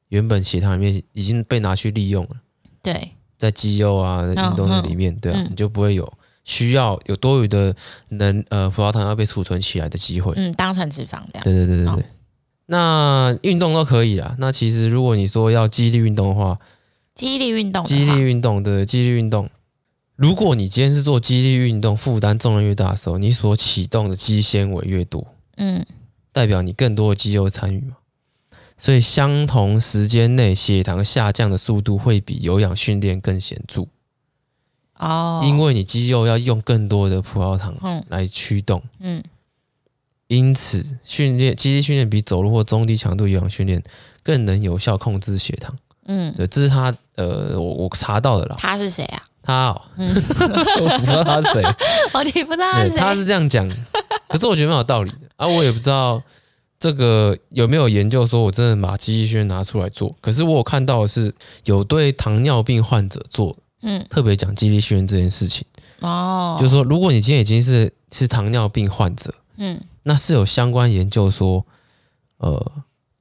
[0.10, 2.32] 原本血糖里面已经被拿去利用了，
[2.82, 6.12] 对，在肌肉啊、在运动的里面，对啊，你就不会有
[6.44, 7.76] 需要有多余的
[8.10, 11.44] 能呃葡萄糖要被储存起来的机会，嗯，当成脂肪这样。
[11.44, 12.06] 对对对对对。
[12.68, 14.36] 那运动都可以啦。
[14.40, 16.58] 那其实如果你说要激励运动的话，
[17.16, 19.50] 肌力运动，肌力运动对肌力运动。
[20.18, 25.26] 如果你今天是做肌力运动，负担重量越大的时候，你所启动的肌纤维越多，
[25.56, 25.86] 嗯，
[26.34, 27.96] 代表你更多的肌肉参与嘛。
[28.78, 33.88] 所以相同时间内，血糖下降的速度会比有氧训练更显著。
[34.98, 39.24] 哦，因为你肌肉要用更多的葡萄糖来驱动，嗯，
[40.28, 43.82] 因此训练肌力训练比走路或中低强度有氧训练
[44.22, 45.78] 更能有效控制血糖。
[46.06, 48.56] 嗯，对，这是他呃，我我查到的啦。
[48.60, 49.24] 他是谁啊？
[49.42, 50.10] 他哦，嗯、
[50.82, 51.64] 我不知道他是谁。
[52.14, 52.98] 哦，你不知道他是谁？
[53.00, 53.70] 他是这样讲，
[54.28, 55.46] 可是我觉得蛮有道理的啊。
[55.46, 56.22] 我也不知道
[56.80, 60.16] 这个有没有研究说，我真的把肌力训练拿出来做。
[60.20, 61.34] 可是我有看到的是
[61.66, 65.66] 有对糖尿病患者做，嗯，特别讲肌力训练这件事情。
[66.02, 71.66] 哦，就是说，如果你今天已经是是糖尿病患者，嗯，那是有相关研究说，
[72.38, 72.72] 呃。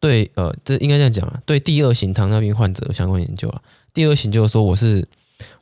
[0.04, 1.40] 对，呃，这应该这样讲啊。
[1.46, 3.62] 对第二型糖尿病患者有相关研究啊。
[3.94, 5.08] 第二型就是说，我是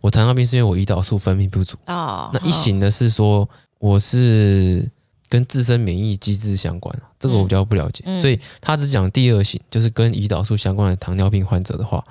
[0.01, 2.29] 我糖尿病是因为我胰岛素分泌不足哦。
[2.35, 4.91] 那一型的是说我是
[5.29, 8.03] 跟自身免疫机制相关，这个我比较不了解。
[8.05, 12.05] 嗯、所以他只讲第二型，就是跟胰岛素相关的糖尿病患者的话，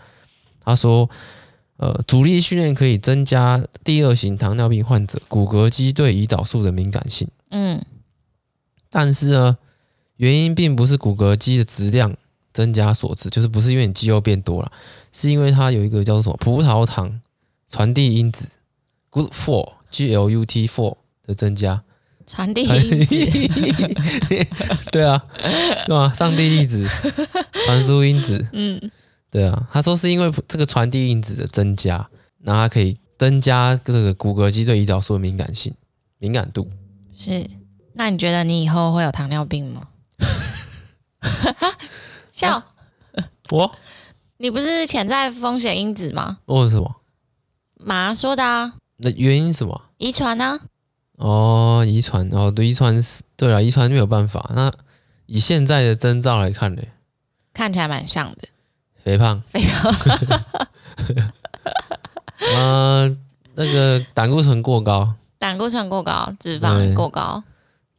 [0.64, 1.10] 他说，
[1.76, 7.28] 呃，阻力训练可以增加第二型糖尿病患者骨骼肌对胰岛素的敏感性。
[7.50, 7.84] 嗯，
[8.90, 9.58] 但是呢，
[10.16, 12.16] 原因并不是骨骼肌的质量。
[12.54, 14.72] 增加所致，就是不是因为你肌肉变多了，
[15.12, 17.22] 是因为它有一个叫做什么葡萄糖
[17.70, 18.48] 传递因子
[19.12, 21.84] GLUT4 G L U T four 的增加，
[22.26, 23.16] 传递因子，
[24.92, 25.24] 对啊，
[25.86, 26.12] 对啊？
[26.14, 26.88] 上帝粒子
[27.66, 28.92] 传输因子， 嗯，
[29.30, 32.10] 对啊，他说是因为这个传递因子的增加，
[32.44, 35.74] 然后它可以增加这个骨骼肌对胰岛素的敏感性、
[36.20, 36.70] 敏感度。
[37.16, 37.46] 是，
[37.94, 39.88] 那你觉得你以后会有糖尿病吗？
[42.42, 42.56] 笑，
[43.14, 43.72] 啊、我，
[44.38, 46.40] 你不是潜在风险因子吗？
[46.46, 46.96] 为什么？
[47.76, 48.74] 妈说的啊。
[48.98, 49.80] 那原因是什么？
[49.98, 50.60] 遗传呢？
[51.18, 54.50] 哦，遗传哦，对，遗传是，对啊，遗传没有办法。
[54.56, 54.72] 那
[55.28, 56.82] 以现在的征兆来看呢？
[57.54, 58.48] 看起来蛮像的。
[59.04, 59.94] 肥胖，肥胖。
[62.56, 63.18] 呃，
[63.54, 67.44] 那个胆固醇过高，胆固醇过高，脂肪过高，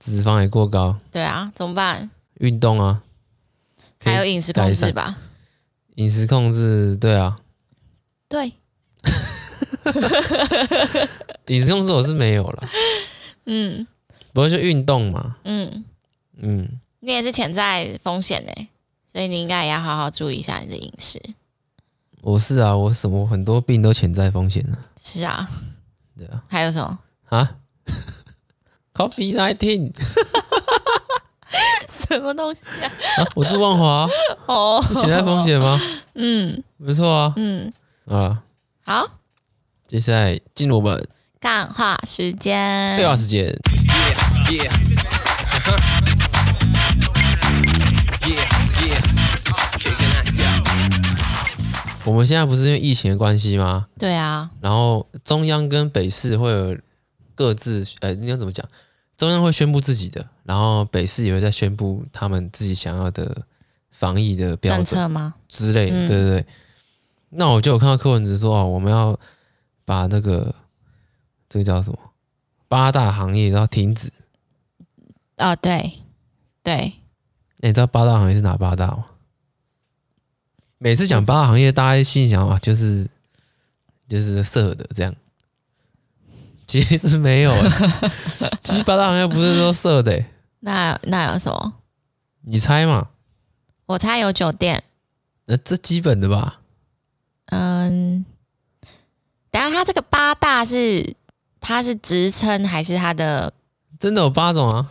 [0.00, 0.98] 脂肪也过高。
[1.12, 2.10] 对啊，怎么办？
[2.38, 3.02] 运动啊。
[4.04, 5.16] 还有饮食控制吧，
[5.96, 7.38] 饮食控制，对啊，
[8.28, 8.52] 对，
[11.48, 12.68] 饮食控制我是没有了，
[13.46, 13.86] 嗯，
[14.32, 15.84] 不过就运动嘛，嗯。
[16.44, 16.66] 嗯，
[17.00, 18.50] 你也是潜在风险呢，
[19.06, 21.20] 所以你应该也要好好注意一下你的饮食。
[22.22, 24.76] 我是啊，我什么很多病都潜在风险呢？
[25.00, 25.48] 是啊，
[26.16, 26.98] 对啊，还有什么？
[27.28, 27.56] 啊？
[28.94, 29.92] Coffee nineteen。
[32.12, 32.86] 什么东西啊？
[33.16, 34.06] 啊我是万华
[34.46, 35.80] 哦，潜在风险吗？
[36.14, 37.32] 嗯，没错啊。
[37.36, 37.72] 嗯
[38.06, 38.42] 啊，
[38.84, 39.18] 好，
[39.86, 41.08] 接下来进入我们
[41.40, 42.98] 干话时间。
[42.98, 43.56] 废话时间。
[52.04, 53.86] 我我们现在不是因为疫情的关系吗？
[53.98, 54.50] 对啊。
[54.60, 56.76] 然后中央跟北市会有
[57.34, 58.68] 各自，呃，应该怎么讲？
[59.22, 63.46] 中央会宣布自己的，然后北市也会再宣布他们自己想要的
[63.92, 65.36] 防疫的标准政策吗？
[65.46, 66.46] 之类的，对对对。
[67.28, 69.16] 那我就有看到柯文哲说，哦，我们要
[69.84, 70.52] 把那个
[71.48, 71.96] 这个叫什么
[72.66, 74.10] 八大行业都要停止。
[75.36, 76.00] 哦，对
[76.64, 76.94] 对。
[77.58, 79.06] 你知道八大行业是哪八大吗？
[80.78, 83.08] 每次讲八大行业，大家心想啊，就是
[84.08, 85.14] 就是色的这样。
[86.80, 87.52] 其实没有，
[88.62, 90.24] 其实八大好像不是说色的。
[90.60, 91.74] 那那有什么？
[92.42, 93.08] 你猜嘛？
[93.86, 94.82] 我猜有酒店。
[95.44, 96.60] 那这基本的吧？
[97.46, 98.24] 嗯。
[99.50, 101.14] 等下，他这个八大是
[101.60, 103.52] 他是职称还是他的？
[103.98, 104.90] 真的有八种啊？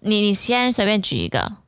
[0.00, 1.58] 你你先随便举一个。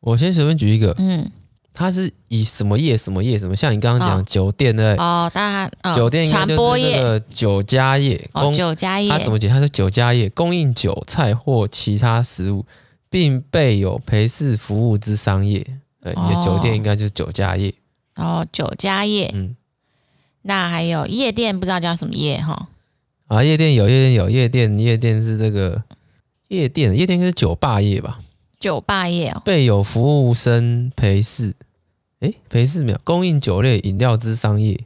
[0.00, 1.30] 我先随便举一个，嗯，
[1.76, 9.48] 它是以什么业什么业什么，像你刚刚讲酒店的哦，当然，酒店传播业、酒家业、哦，酒家业，它怎么解？
[9.48, 12.64] 它是酒家业，供应酒菜或其他食物，
[13.10, 15.66] 并备有陪侍服务之商业。
[16.02, 17.74] 呃，你的酒店应该就是酒家业。
[18.14, 19.56] 哦，酒家业，嗯，
[20.42, 22.68] 那还有夜店，不知道叫什么业哈？
[23.26, 25.82] 啊，夜店有，夜店有，夜店，夜店是这个
[26.46, 28.20] 夜店，夜店应该是酒吧业吧？
[28.64, 31.52] 酒吧业哦，备有服务生陪侍，
[32.20, 34.80] 哎，陪侍没有供应酒类饮料之商业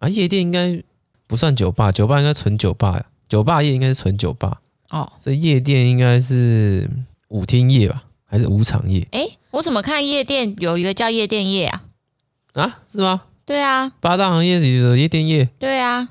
[0.00, 0.08] 啊。
[0.08, 0.82] 夜店应该
[1.28, 3.06] 不算酒吧，酒吧应该纯酒吧呀。
[3.28, 6.90] 酒吧业应该是纯酒吧哦，所以夜店应该是
[7.28, 9.06] 舞厅业吧，还是舞场业？
[9.12, 11.84] 哎，我怎么看夜店有一个叫夜店业啊？
[12.54, 13.22] 啊，是吗？
[13.44, 15.48] 对啊，八大行业里的夜店业。
[15.60, 16.08] 对啊，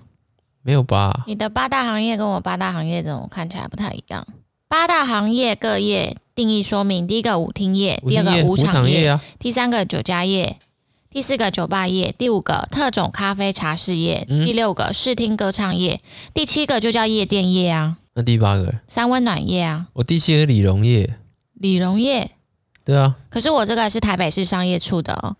[0.61, 1.25] 没有吧？
[1.27, 4.25] 你的八大行业跟我八大行业怎么看起来不太一样？
[4.69, 6.15] 八大行业各业。
[6.39, 10.57] 定义说明：第一个舞厅业，第二个舞场业，业啊、第三个酒家业，
[11.09, 15.99] 第四个酒吧业，第五个特种咖啡茶室业，嗯、第六个视听歌唱业，
[16.33, 17.97] 第七个就叫夜店业啊。
[18.13, 18.75] 那第八个？
[18.87, 19.87] 三温暖业啊。
[19.91, 21.17] 我第七个理容业。
[21.55, 22.31] 理容业。
[22.85, 23.17] 对啊。
[23.29, 25.35] 可是我这个是台北市商业处的哦。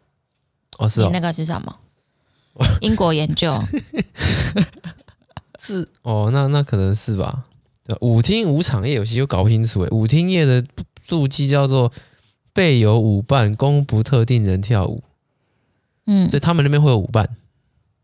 [0.80, 1.06] 哦，是哦。
[1.06, 1.78] 你那个是什么？
[2.82, 3.58] 英国研究。
[5.64, 7.46] 是哦，那那可能是吧。
[7.90, 9.90] 对，舞厅舞场业有些又搞不清楚诶。
[9.90, 10.64] 舞厅业的。
[11.10, 11.92] 注记叫做
[12.54, 15.02] 备有舞伴，供不特定人跳舞。
[16.06, 17.36] 嗯，所以他们那边会有舞伴，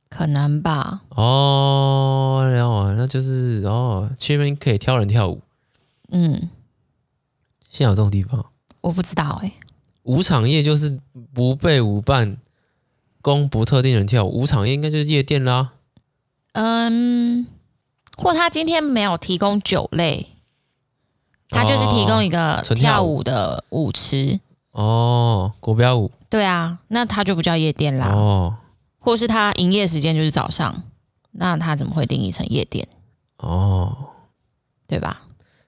[0.09, 1.03] 可能吧？
[1.09, 5.39] 哦，然后那就是哦，去那边可以挑人跳舞。
[6.09, 6.49] 嗯，
[7.69, 8.43] 现在有这种地方？
[8.81, 9.53] 我不知道哎、欸。
[10.01, 10.99] 舞场业就是
[11.31, 12.37] 不备舞伴，
[13.21, 14.39] 供不特定人跳舞。
[14.39, 15.73] 舞场业应该就是夜店啦。
[16.53, 17.45] 嗯，
[18.17, 20.27] 或他今天没有提供酒类。
[21.49, 24.39] 他就是提供一个跳舞的舞池
[24.71, 26.11] 哦，国标舞。
[26.27, 28.07] 对啊，那他就不叫夜店啦。
[28.07, 28.57] 哦，
[28.99, 30.83] 或是他营业时间就是早上，
[31.31, 32.87] 那他怎么会定义成夜店？
[33.37, 33.95] 哦，
[34.87, 35.21] 对吧？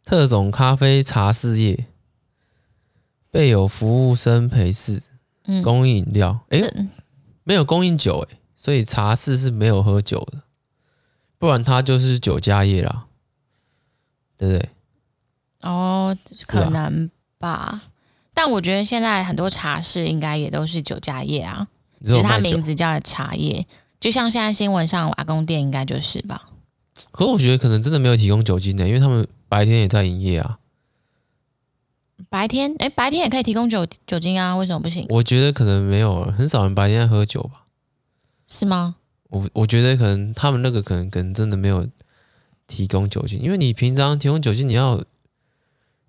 [0.04, 1.86] 特种咖啡茶事业，
[3.30, 5.04] 备有服务生陪侍，
[5.64, 6.40] 供应饮料。
[6.50, 6.60] 哎、
[7.44, 10.42] 没有供应酒哎、欸，所以茶室是没有喝酒的，
[11.40, 13.06] 不然他就是酒家业啦，
[14.38, 14.70] 对不对？
[15.62, 17.84] 哦，可能吧，啊、
[18.34, 21.68] 但我觉得现在很多茶室应该也都是酒家业啊，
[22.02, 23.68] 其实它名字叫茶叶，
[24.00, 26.46] 就像现在新闻上阿公店应该就是吧。
[27.12, 30.60] 可我觉得可能真的没有提供酒精的，因为他们白天也在营业啊。
[32.30, 35.06] 白天哎，白天也可以提供酒酒精啊，为什么不行？
[35.10, 37.66] 我觉得可能没有，很少人白天喝酒吧？
[38.48, 38.97] 是吗？
[39.30, 41.88] 我我觉得可能他们那个可能可能真的没有
[42.66, 45.04] 提供酒精，因为你平常提供酒精你要。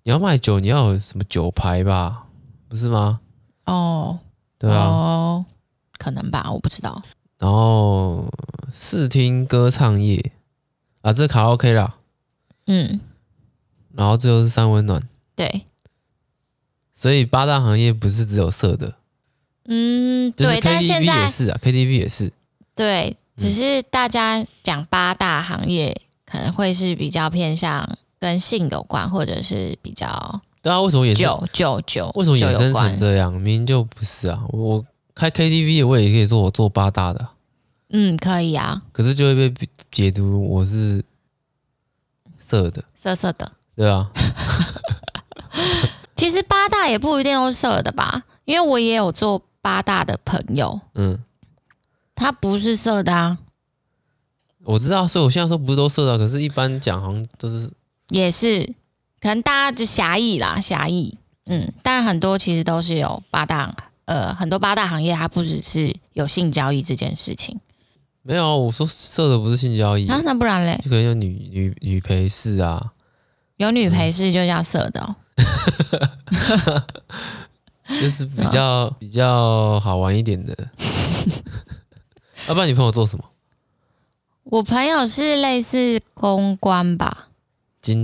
[0.03, 2.25] 你要卖酒，你要有什么酒牌吧？
[2.69, 3.19] 不是吗？
[3.65, 4.17] 哦，
[4.57, 5.45] 对啊，哦，
[5.97, 7.03] 可能吧，我不知道。
[7.37, 8.27] 然后
[8.73, 10.31] 视听歌唱业
[11.01, 11.97] 啊，这卡拉 OK 啦。
[12.67, 13.01] 嗯，
[13.93, 15.07] 然后最后是三温暖。
[15.35, 15.65] 对，
[16.95, 18.95] 所以八大行业不是只有色的。
[19.65, 22.31] 嗯，对，但 KTV 也是啊，KTV 也是。
[22.79, 27.97] 对，只是大家讲八大行业，可能会是比较偏向。
[28.21, 30.81] 跟性有关，或者是比较对啊？
[30.81, 32.11] 为什么也是酒酒酒？
[32.15, 33.31] 为什么衍生成这样？
[33.31, 34.43] 明明就不是啊！
[34.49, 37.29] 我开 KTV，我也可以说我做八大的。
[37.91, 38.81] 嗯，可以啊。
[38.91, 41.01] 可是就会被解读我是
[42.37, 44.11] 色的，色色的，对啊。
[46.17, 48.23] 其实八大也不一定都是色的吧？
[48.43, 51.17] 因为我也有做八大的朋友，嗯，
[52.19, 53.37] 他不是色的啊。
[54.65, 57.71] 我知道，所以我现在说不是都色的，可是一般讲好像都是。
[58.09, 58.65] 也是，
[59.21, 67.59] 可能大家就狭义啦，狭义，嗯，但很多其实都是有八大，呃，很多八大行业它不只是有性交易这件事情。
[68.21, 70.79] 没有，我说色的不是性交易啊，那不然嘞？
[70.83, 72.93] 就可能有女女女陪侍啊，
[73.57, 75.15] 有女陪侍就叫色的哦。
[77.99, 80.55] 就是比较比较好玩一点的。
[82.49, 83.23] 要、啊、不然你朋友做什么？
[84.45, 87.29] 我朋友是类似公关吧，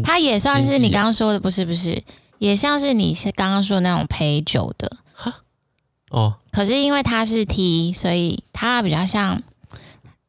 [0.03, 2.03] 他也算是你刚刚说的，不是不是，
[2.37, 4.97] 也像是你是刚刚说的那种陪酒的。
[5.13, 5.41] 哈
[6.11, 9.41] 哦，可是因为他是 T，所以他比较像，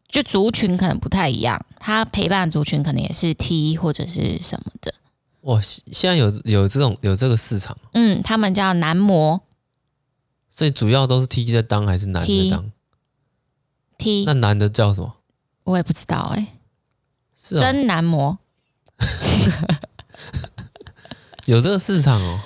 [0.08, 4.94] 就族群可能不太一样，他陪伴族群可能也是 T 或者是什么的。
[5.42, 7.76] 哇，现在有有这种有这个市场？
[7.92, 9.42] 嗯，他们叫男模，
[10.48, 12.72] 所以主要都是 T 在当还是男的当
[13.98, 15.14] ？T 那男的叫什么？
[15.64, 16.46] 我也不知道哎、欸。
[17.38, 18.38] 是、哦、真男模，
[21.46, 22.40] 有这个市场哦。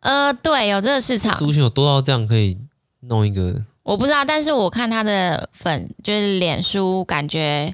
[0.00, 1.36] 呃，对，有这个市场。
[1.36, 2.56] 族群有多到这样可以
[3.00, 3.64] 弄一个？
[3.82, 7.72] 我不知道，但是我看他的粉就是脸书，感觉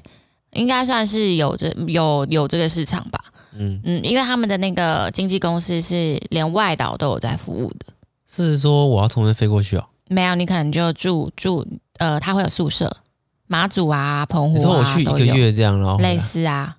[0.51, 3.23] 应该算是有这有有这个市场吧。
[3.53, 7.85] 嗯嗯，因为他们的那个经纪公司是连外岛都有在服务的。
[8.27, 9.85] 是说我要从那飞过去哦？
[10.09, 11.65] 没有，你可能就住住
[11.97, 12.97] 呃，他会有宿舍。
[13.47, 16.77] 马祖啊，澎湖啊，你说我去一个月这样，然后类似啊，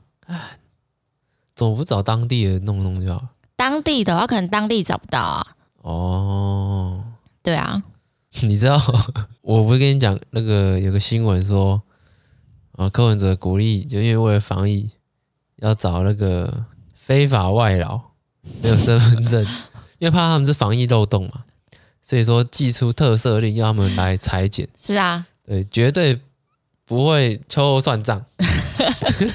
[1.55, 3.29] 怎么不找当地的弄弄就好？
[3.57, 5.47] 当地的话，可能当地找不到啊。
[5.83, 7.03] 哦，
[7.43, 7.83] 对啊，
[8.43, 8.81] 你知道，
[9.43, 11.83] 我不是跟你讲那个有个新闻说，
[12.77, 14.91] 啊，柯文哲鼓励，就因为为了防疫，
[15.57, 17.99] 要找那个非法外劳，
[18.63, 19.43] 没有身份证，
[19.99, 21.45] 因为怕他们是防疫漏洞嘛，
[22.03, 24.69] 所以说祭出特赦令，要他们来裁剪。
[24.77, 26.21] 是啊，对，绝对。
[26.89, 28.25] 不会秋后算账，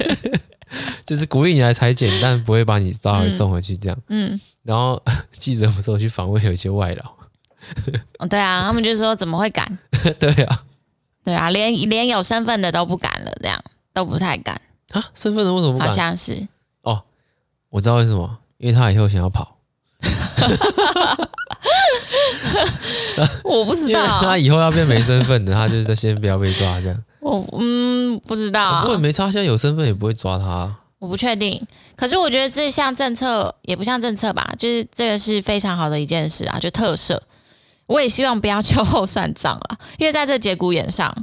[1.05, 3.97] 就是鼓励你来裁剪，但不会把你抓回送回去这样。
[4.09, 5.01] 嗯，嗯然后
[5.37, 7.11] 记者不是去访问有一些外劳，
[8.17, 9.77] 哦，对啊，他们就说怎么会敢？
[10.19, 10.63] 对啊，
[11.23, 13.63] 对啊，连连有身份的都不敢了，这样
[13.93, 14.59] 都不太敢
[14.91, 15.05] 啊。
[15.13, 15.87] 身份的为什么不敢？
[15.89, 16.47] 好像是
[16.81, 17.03] 哦，
[17.69, 19.59] 我知道为什么，因为他以后想要跑。
[23.43, 27.03] 我不知道，他以后要变没身份的，他就是先不要被抓这样。
[27.23, 30.75] 我嗯不知道，不过没差，现在有身份也不会抓他。
[30.99, 31.62] 我不确定，
[31.95, 37.19] 可是我觉得这项政策也不像政策吧，就是这个是非常好的一件事啊，就特赦。
[37.88, 41.13] 我也希望不要秋后算账了， 因为在这节骨眼上，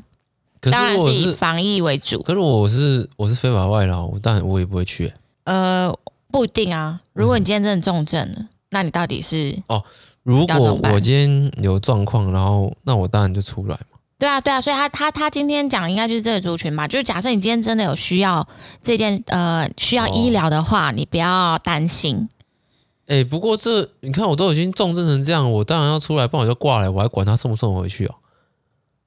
[0.60, 2.22] 当然是以防疫为主。
[2.22, 5.12] 可是我是我是非法外劳，我当然我也不会去。
[5.44, 5.90] 呃，
[6.30, 9.82] 不一定啊，如果你今天真的重症了，那你到底是哦？
[10.22, 13.80] 如果我今天有状况，然后那我当然就出来。
[14.20, 18.46] 对啊，对啊，所以他他他今天讲应该就是这个族群嘛，就是假设你今天真的有需要
[18.82, 22.28] 这件呃需要医疗的话，哦、你不要担心。
[23.06, 28.14] 哎、欸，不过这你看我都已经重症成这样，我当然要出来，不然我就挂了，我还管他送不送我回去哦。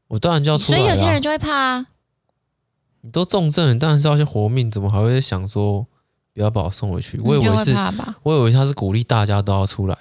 [0.08, 0.80] 我当然就要出来。
[0.80, 1.86] 所以有些人就会怕啊。
[3.02, 5.86] 你都重症，当然是要去活命，怎么还会想说
[6.34, 7.20] 不要把我送回去？
[7.24, 7.76] 我以为是，
[8.24, 9.96] 我以为他是鼓励大家都要出来。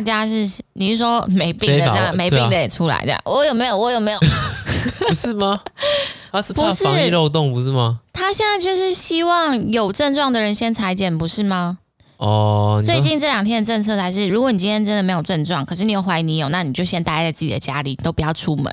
[0.00, 3.20] 大家是你是说没病的这样，没病的也出来这样？
[3.24, 3.76] 我有没有？
[3.76, 4.18] 我有没有？
[5.06, 5.60] 不是吗？
[6.32, 8.00] 他是怕防疫漏洞，不是吗？
[8.12, 11.78] 他现在就是希望有症状的人先裁剪，不是吗？
[12.16, 18.72] 哦，最近这两天的政策才是，如果你今天真的没有症状，可是你又怀疑你有，那你就先待在自己的家里，都不要出门。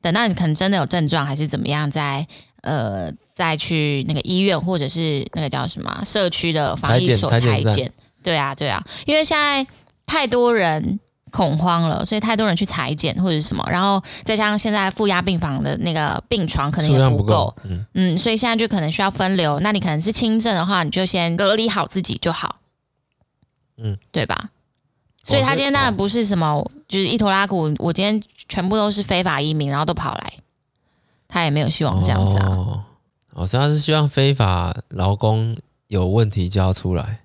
[0.00, 2.26] 等到你可能真的有症状还是怎么样，再
[2.62, 7.92] 呃再去那个医院或者是那个叫什么社区的防疫所裁剪。
[8.22, 9.66] 对啊，对啊，因为现在。
[10.08, 10.98] 太多人
[11.30, 19.60] 恐慌了，所以太多人去裁剪或者是什么，然后再加上现在负压病房的那个病床可能也不够，嗯，嗯，所以现在就可能需要分流。
[19.60, 22.56] 那你可能是轻症的话，你就先隔离好自己就好，
[23.76, 24.50] 嗯，对吧？
[25.22, 30.32] 所以他今天当然不是什么，哦、就是一拖拉库，我今天全部都是非法移民，然后都跑来，
[31.28, 32.46] 他也没有希望这样子啊。
[32.48, 32.82] 哦，
[33.34, 35.54] 哦，所以他是希望非法劳工
[35.88, 37.20] 有问题就要出来。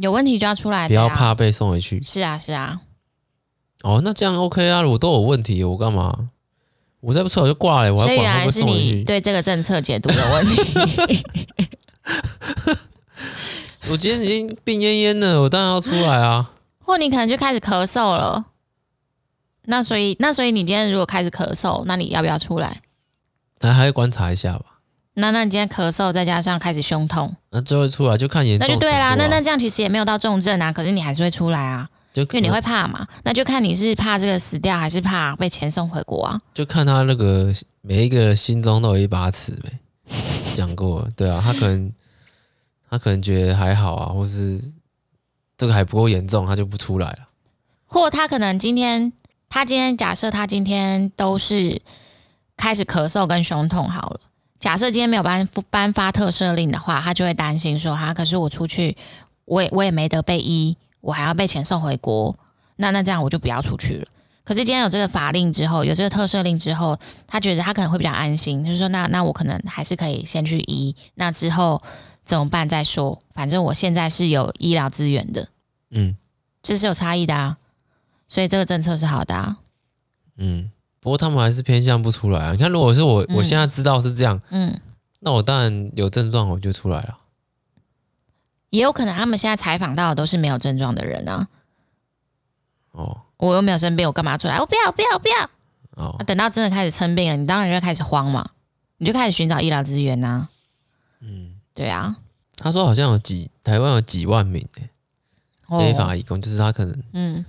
[0.00, 2.02] 有问题就要出来，不要怕被送回去。
[2.02, 2.80] 是啊，是啊。
[3.82, 4.86] 哦，那这样 OK 啊？
[4.86, 6.30] 我都有问题，我干嘛？
[7.00, 7.94] 我再不出来就挂了。
[7.94, 10.62] 我还所以原来是你对这个政策解读有问题。
[13.88, 16.50] 我今天已经病恹恹的，我当然要出来啊。
[16.84, 18.46] 或你可能就开始咳嗽了。
[19.64, 22.82] 那所以，那所以你今天如果开始咳嗽，那你要不要出来？
[23.60, 24.79] 那还要观察一下吧。
[25.20, 28.66] 那那你今天咳嗽，再加上开始胸痛，那就会出来就看严重。
[28.66, 33.06] 那就对啦，那那这样其实也没有到重症啊，可是你还是会出来啊，就因为你会怕嘛。
[33.22, 36.40] 那就看你是怕这个死掉，还是怕被遣送回国啊？
[36.52, 37.52] 就看他那个
[37.82, 39.78] 每一个心中都有一把尺呗。
[40.54, 41.92] 讲过，对啊，他可能
[42.90, 44.60] 他可能觉得还好啊，或是
[45.56, 47.18] 这个还不够严重，他就不出来了。
[47.86, 49.12] 或他可能今天
[49.48, 51.80] 他今天假设他今天都是
[52.56, 54.20] 开始咳嗽跟胸痛好了，
[54.60, 58.96] 假设今天没有颁颁发特赦令的话，他就会担心说哈，可是我出去，
[59.46, 62.36] 我也我也没得被医，我还要被遣送回国，
[62.76, 64.06] 那那这样我就不要出去了。
[64.44, 71.82] 可是今天有这个法令之后，有这个特赦令之后，他觉得他可能会比较安心，就是说那那我可能还是可以先去医，那之后
[72.24, 75.48] 怎么办再说，反正我现在是有医疗资源的，
[75.90, 76.16] 嗯，
[76.62, 77.56] 这是有差异的啊，
[78.28, 79.56] 所以这个政策是好的啊，
[80.36, 80.70] 嗯，
[81.00, 82.52] 不过他们还是偏向不出来啊。
[82.52, 84.78] 你看，如果是我，我现在知道是这样，嗯，
[85.20, 87.18] 那我当然有症状我就出来了，
[88.70, 91.48] 也有可能他们现在采访到的都是没有症状的人啊，
[92.92, 93.22] 哦。
[93.40, 94.58] 我又没有生病，我干嘛出来？
[94.60, 95.50] 我不要，不要，不要！
[95.96, 98.50] 哦，等到真的开始生病了，你当然就开始慌嘛，
[98.98, 100.48] 你就开始寻找医疗资源呐、啊。
[101.20, 102.14] 嗯，对啊。
[102.58, 104.90] 他说好像有几台湾有几万名诶，
[105.70, 107.42] 非法移工，就是他可能嗯，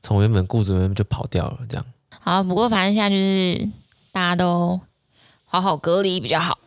[0.00, 1.84] 从原本雇主那边就跑掉了这样。
[2.24, 3.68] 好，不过反正现在就是
[4.12, 4.80] 大家都
[5.44, 6.58] 好好隔离比较好。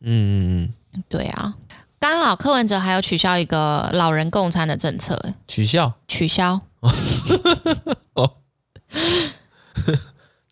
[0.00, 1.54] 嗯嗯嗯，对啊。
[2.00, 5.92] 刚好柯文哲还有取消一个老人共餐的政策，取消？
[6.08, 6.60] 取消。
[8.14, 8.36] 哦，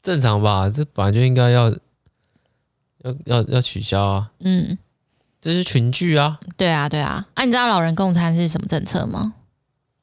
[0.02, 0.70] 正常吧？
[0.70, 4.30] 这本来就应该要要要要取消啊。
[4.40, 4.78] 嗯，
[5.40, 6.38] 这是群聚啊。
[6.56, 7.26] 对啊，对啊。
[7.34, 9.34] 啊，你知道老人共餐是什么政策吗？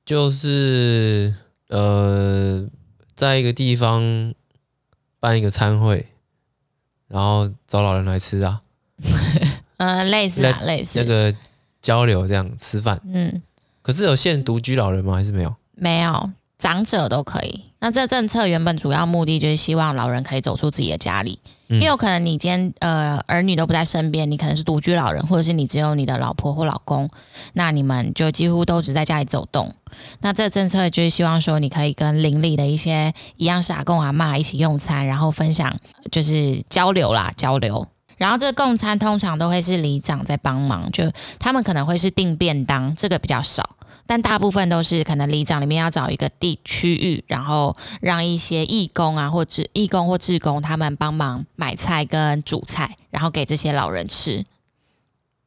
[0.05, 1.33] 就是
[1.69, 2.65] 呃，
[3.23, 4.33] 在一个地方
[5.21, 6.07] 办一个餐会，
[7.07, 8.61] 然后找老人来吃啊。
[9.77, 11.33] 嗯、呃，类似啊，类似那个
[11.81, 12.99] 交流这样吃饭。
[13.05, 13.41] 嗯，
[13.81, 15.13] 可是有限独居老人吗？
[15.13, 15.55] 还是没有？
[15.75, 17.63] 没有，长者都可以。
[17.83, 27.09] 那这政策原本主要目的就是希望老人可以走出自己的家里，嗯、因为有可能你今天呃儿女都不在身边，你可能是独居老人，或者是你只有你的老婆或老公，
[27.51, 29.69] 那你们就几乎都只在家里走动。
[30.21, 35.75] 那这政策就是希望说你可以跟邻里的一些一样是阿公阿嬷一起用餐，然后分享
[36.09, 37.85] 就是交流啦交流。
[38.15, 41.03] 然后这个共餐通常都会是里长在帮忙，就
[41.37, 43.71] 他们可能会是订便当，这个比较少。
[44.05, 54.43] 但大部分都是可能里长里面要找一个地区域，然后让一些义工啊，或者义工或志工他们帮忙买菜跟煮菜，然后给这些老人吃。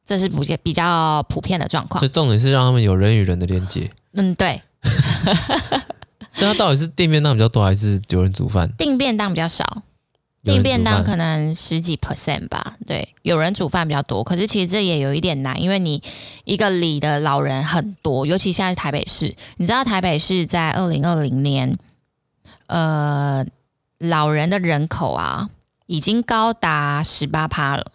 [0.05, 1.99] 这是普遍比较普遍的状况。
[1.99, 3.91] 所以重点是让他们有人与人的连接。
[4.13, 4.61] 嗯，对。
[6.31, 8.71] 所以他到底是订便当比较多，还是有人煮饭？
[8.77, 9.83] 订便当比较少。
[10.47, 14.23] 订便当可能十几 percent 吧，对，有人煮饭比较多。
[14.23, 16.01] 可是其实这也有一点难，因为你
[16.45, 21.77] 一个里的老人很多，尤其现在是台北市，你知道台北市在二零二零年，
[22.67, 23.45] 呃，
[23.99, 25.49] 老人的人口啊，
[25.85, 27.91] 已经高达十八趴了，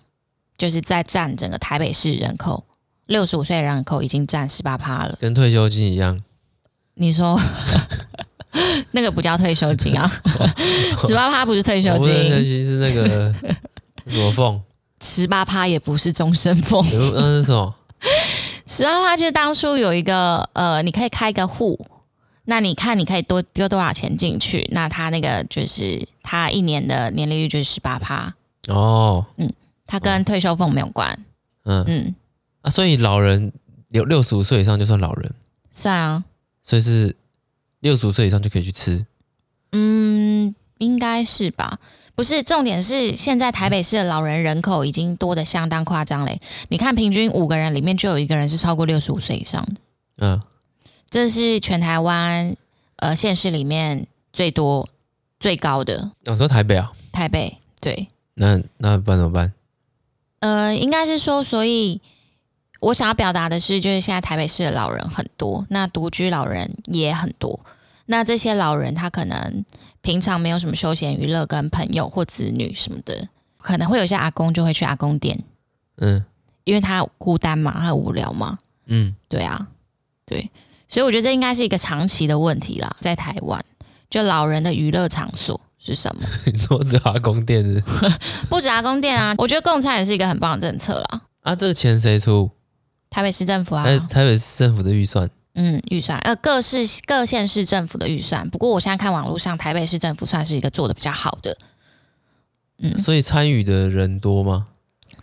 [0.56, 2.64] 就是在占整个台北市人口，
[3.06, 6.22] 六十五岁的人口已经占十八趴了，跟退休金一样。
[6.94, 7.40] 你说？
[8.92, 10.10] 那个不叫退休金啊，
[11.06, 13.34] 十八趴不是退休金，退休金是那个
[14.06, 14.60] 什么俸，
[15.00, 16.84] 十八趴也不是终身俸，
[17.14, 17.74] 那是什么？
[18.66, 21.78] 十八趴就是当初有一个呃，你可以开个户，
[22.44, 28.34] 那你看你可以多丢多少钱进去，那他那个就是他一年的年利率就是十八趴
[28.68, 29.52] 哦，嗯，
[29.86, 31.18] 他跟退休俸没有关，
[31.64, 31.84] 嗯。
[31.86, 32.14] 嗯。
[32.60, 33.52] 啊，所以老人
[33.90, 35.32] 有六十五岁以上就算老人，
[35.72, 36.24] 算啊，
[36.62, 37.16] 所以是。
[37.82, 39.04] 六十五岁以上就可以去吃，
[39.72, 41.80] 嗯，应该是吧？
[42.14, 46.40] 不是，重点是现在台北市的老人人口已经多得相当夸张嘞。
[46.68, 49.80] 你看，平均五个人里面就有一个人是超过六十五岁以上的，
[50.18, 50.40] 嗯，
[51.10, 52.56] 这是全台湾
[52.96, 54.88] 呃县市里面最多
[55.40, 56.12] 最高的。
[56.26, 58.06] 我说台北啊，台北对。
[58.34, 59.52] 那那办怎么办？
[60.38, 62.00] 呃，应该是说，所以。
[62.82, 67.60] 我想要表达的是，就是现在台北市的老人很多，那独居老人也很多。
[68.06, 69.64] 那这些老人他可能
[70.00, 73.28] 平常没有什么休闲娱乐，跟朋友或子女什么的，
[73.58, 75.38] 可能会有些阿公就会去阿公店，
[75.98, 76.24] 嗯，
[76.64, 79.68] 因为他孤单嘛，他无聊嘛，嗯，对啊，
[80.26, 80.50] 对，
[80.88, 83.64] 所以我觉得这应该是一个长期的问题啦，在台湾，
[84.10, 86.26] 就老人的娱乐场所是什么？
[86.52, 87.80] 你说是阿公店是？
[88.50, 91.22] 不止阿公店啊，我觉得共餐也是一个很棒的政策啦。
[91.42, 92.50] 啊，这个钱谁出？
[93.12, 98.48] 台北市政府啊，台北市政府的预算，嗯，预算，呃，各市各县市政府的预算。
[98.48, 101.58] 不过我现在看网络上，台北市政府算是一个做的比较好的，
[102.78, 104.64] 嗯，所以参与的人多吗？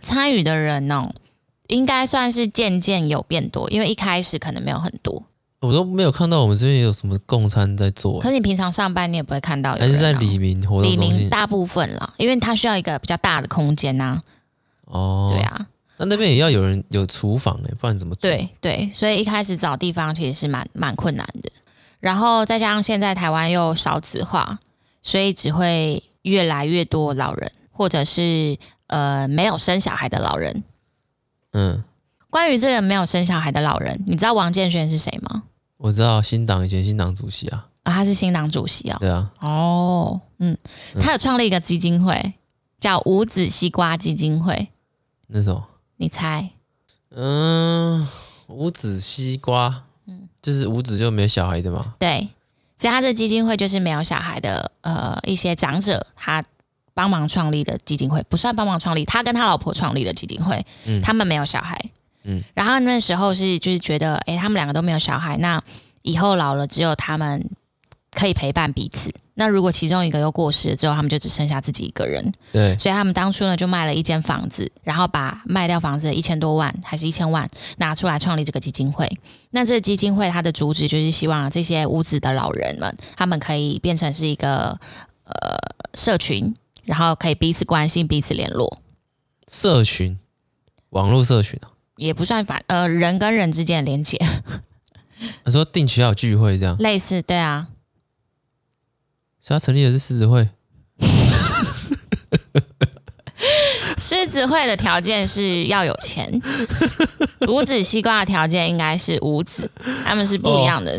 [0.00, 1.10] 参与的人哦，
[1.66, 5.24] 应该算是渐渐有变多，因为一开始可能没有很多。
[5.58, 8.18] 我都没有看到我们这边有什么共餐在做。
[8.20, 11.12] 可是你平常上班你也不会看到有，还是在李明活动中心？
[11.12, 14.22] 里民大部分了，因为它需要一个比较大的空间呐、啊。
[14.86, 15.66] 哦，对啊。
[16.00, 18.30] 那那边也要有人有厨房哎、欸，不然怎么做？
[18.30, 21.52] 对对，所以一开始找地方其实是蛮蛮困难的。
[21.98, 24.58] 然后再加上现在台湾又少子化，
[25.02, 30.64] 所以只会越来越多老人，或者是呃没有生小孩的老人。
[31.52, 31.84] 嗯，
[32.30, 35.42] 关于这个没有生小孩的老人，你知道王建煊是谁吗？
[35.76, 38.96] 我知道新党以前新党主席啊，啊，他是新党主席啊。
[38.98, 39.30] 对啊。
[39.40, 40.56] 哦，嗯，
[40.98, 42.34] 他有创立一个基金会，嗯、
[42.80, 44.68] 叫无子西瓜基金会。
[45.26, 45.66] 那什么？
[46.00, 46.48] 你猜？
[47.10, 48.08] 嗯，
[48.46, 51.94] 无子西瓜，嗯，就是无子就没有小孩的嘛。
[51.98, 52.26] 对。
[52.78, 56.42] 其实他的基金会就是没有小孩的，呃，一些长者他
[56.94, 61.78] 帮忙创立的基金会，不算帮忙创立，他跟他老婆创立的基金会，嗯，他们没有小孩，
[62.22, 65.62] 嗯，然后那时候是就是觉得，诶，他们两个都没有小孩，那
[66.00, 67.50] 以后老了只有他们
[68.10, 69.12] 可以陪伴彼此。
[69.40, 72.30] 那如果其中一个又过世了之后，他们就只剩下自己一个人。
[72.52, 79.10] 对，所以他们当初呢就卖了一间房子，然后把卖掉房子的一千多万还是一千万拿出来创立这个基金会。
[79.52, 84.78] 那这个基金会它的主旨就是希望这些屋子的老人们，他们可以变成是一个
[85.24, 85.32] 呃
[85.94, 88.78] 社群，然后可以彼此关心、彼此联络。
[89.50, 90.18] 社群，
[90.90, 94.18] 网络社群啊，也不算反呃人跟人之间的连接。
[95.42, 97.68] 他说定期要有聚会这样，类似对啊。
[99.40, 100.48] 所以他成立的是狮子会。
[103.98, 106.30] 狮子会的条件是要有钱，
[107.48, 109.70] 五子西瓜的条件应该是五子，
[110.04, 110.92] 他们是不一样的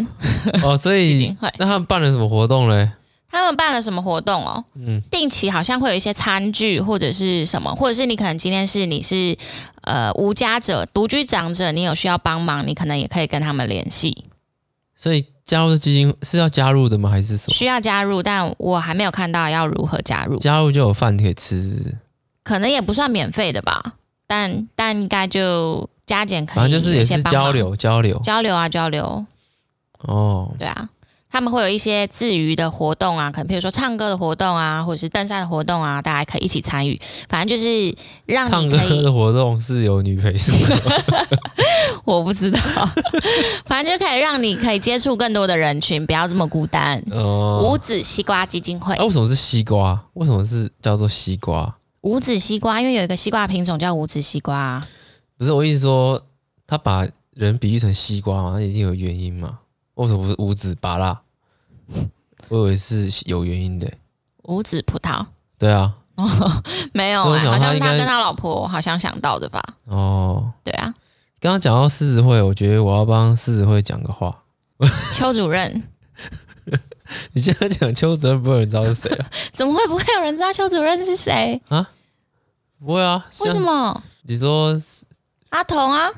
[0.62, 0.72] 哦。
[0.72, 2.90] 哦，所以那他们办了什么活动嘞？
[3.30, 4.64] 他们办了什么活动哦？
[4.76, 9.38] 嗯，定期好像会有一些餐具或者是什么，或者是你可能今天是你是
[9.82, 14.26] 呃无家者、独居长者，你有需要帮忙，你可能也可以跟他们联系。
[14.96, 15.26] 所以。
[15.52, 17.10] 加入的基金是要加入的吗？
[17.10, 17.54] 还是什么？
[17.54, 20.40] 需要加入，但我还没有看到要如何加入。
[20.40, 21.98] 加入就有饭可以吃，
[22.42, 23.96] 可能也不算免费的吧，
[24.26, 26.56] 但但应该就加减可以。
[26.56, 29.26] 反正就是也是交流交流交流啊交流。
[30.04, 30.88] 哦，对啊。
[31.32, 37.00] 他们会有一些自娱的活动啊，可能比如说唱歌的活动啊，或者是登山的活动啊，大家可以一起参与。
[37.30, 38.80] 反正就是让你可以。
[38.80, 40.82] 唱歌的活动是有女陪是吗？
[42.04, 42.60] 我不知道，
[43.66, 47.02] 反正就可以让你可以接触更多的人群，不要这么孤单。
[47.12, 47.62] 哦。
[47.64, 48.94] 无子西瓜基金会。
[48.96, 49.98] 啊，为什么是西瓜？
[50.14, 51.74] 为什么是叫做西瓜？
[52.02, 54.86] 无子西瓜，因为有一个西瓜品种叫无子西瓜。
[55.38, 56.22] 不是我意思说，
[56.68, 59.60] 他把人比喻成西瓜嘛，那一定有原因嘛。
[59.96, 61.20] 为什么不是五指芭乐？
[62.50, 63.92] 我以为是有原因的。
[64.44, 65.26] 五指葡萄？
[65.58, 65.96] 对啊。
[66.16, 66.26] 哦，
[66.94, 69.64] 没有、欸，好像他跟他老婆好像想到的吧？
[69.86, 70.94] 哦，对啊。
[71.40, 74.44] 刚刚讲到狮子会，我觉得我要帮狮子会讲个话。
[75.14, 75.88] 邱主任，
[77.34, 79.26] 你现在讲邱主任，不会有人知道是谁啊？
[79.54, 81.90] 怎么会不会有人知道邱主任是谁啊？
[82.80, 83.26] 不会啊。
[83.42, 84.04] 为什么？
[84.24, 84.76] 你说
[85.50, 86.10] 阿童啊？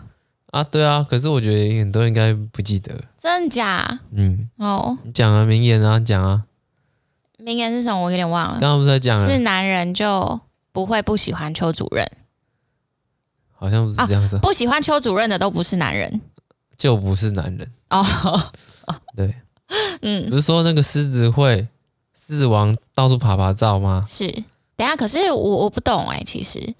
[0.53, 3.99] 啊，对啊，可是我觉得很多人应该不记得，真的假？
[4.11, 6.43] 嗯，哦，你讲啊，名言啊，讲啊，
[7.39, 7.99] 名言是什么？
[7.99, 8.59] 我有点忘了。
[8.59, 10.39] 刚刚不是在讲，是男人就
[10.71, 12.07] 不会不喜欢邱主任，
[13.51, 14.35] 好像不是这样子。
[14.35, 16.21] 啊，不喜欢邱主任的都不是男人，
[16.77, 18.05] 就不是男人哦。
[19.15, 19.33] 对，
[20.03, 21.67] 嗯，不是说那个狮子会
[22.15, 24.05] 狮子王到处爬爬照吗？
[24.07, 24.27] 是，
[24.75, 26.75] 等下，可是我我不懂哎，其实。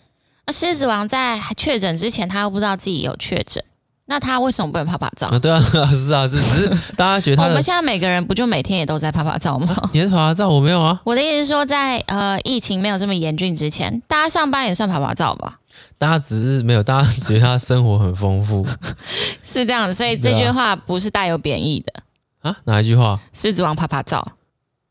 [0.46, 3.64] 那狮子王在确诊之前，他又不知道自己有确诊，
[4.08, 5.28] 那他为什么不能拍拍照？
[5.28, 5.60] 啊，对啊，
[5.94, 9.74] 是啊，是只是大家觉得他我们现在每个人不就每天也都在拍拍照吗？
[9.94, 11.00] 你是拍拍照，我没有啊。
[11.06, 15.60] 我的意思是说在，在呃疫情没有这么严峻之前，大家上班也算拍拍照吧？
[15.98, 18.66] 大家只是没有，大家觉得他生活很丰富，
[19.42, 19.94] 是这样的。
[19.94, 22.58] 所以这句话不是带有贬义的啊？
[22.66, 23.18] 哪一句话？
[23.32, 24.28] 狮子王拍拍照，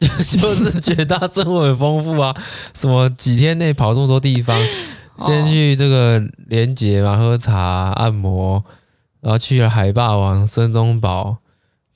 [0.01, 2.35] 就是觉得他生活很丰富啊，
[2.73, 4.59] 什么几天内跑这么多地方。
[5.19, 8.65] 先去这个连结嘛，喝茶、按摩，
[9.21, 11.39] 然后去了海霸王、孙东宝、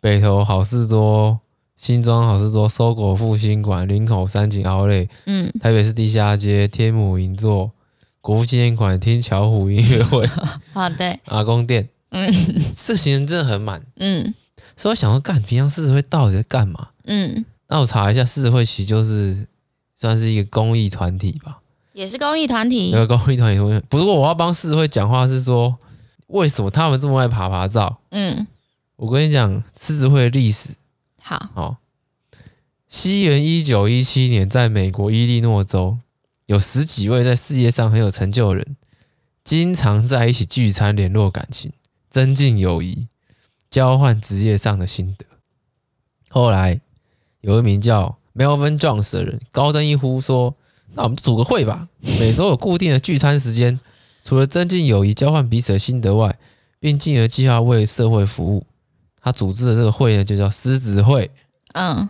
[0.01, 1.41] 北投好事多、
[1.77, 7.73] 新庄好事多、搜狗复兴馆、林口三井奥莱，嗯，台北市地下街、天母银座、
[8.21, 10.29] 国父纪念馆、听巧虎音乐会，
[10.75, 12.33] 啊对，阿公店，嗯，
[12.75, 14.35] 这行程真的很满，嗯，
[14.77, 16.89] 所以我想说，干平常狮子会到底在干嘛？
[17.05, 19.47] 嗯，那我查一下，狮子会其实就是
[19.95, 21.59] 算是一个公益团体吧。
[21.97, 23.87] 也是公益团体，有个公益团体。
[23.89, 25.79] 不过我要帮狮子会讲话，是说
[26.27, 28.03] 为什么他们这么爱爬爬照？
[28.11, 28.47] 嗯，
[28.97, 30.75] 我跟你讲，狮子会的历史。
[31.23, 31.79] 好，哦，
[32.87, 35.97] 西元一九一七年，在美国伊利诺州，
[36.45, 38.77] 有十几位在事业上很有成就的人，
[39.43, 41.73] 经常在一起聚餐，联络感情，
[42.11, 43.09] 增进友谊，
[43.71, 45.25] 交换职业上的心得。
[46.29, 46.79] 后来，
[47.41, 50.55] 有一名叫 Melvin Jones 的人高登一呼说。
[50.97, 51.87] 那我们组个会吧，
[52.19, 53.79] 每周有固定的聚餐时间，
[54.25, 56.37] 除了增进友谊、交换彼此的心得外，
[56.81, 58.67] 并进而计划为社会服务。
[59.21, 61.31] 他组织的这个会呢，就叫狮子会。
[61.75, 62.09] 嗯，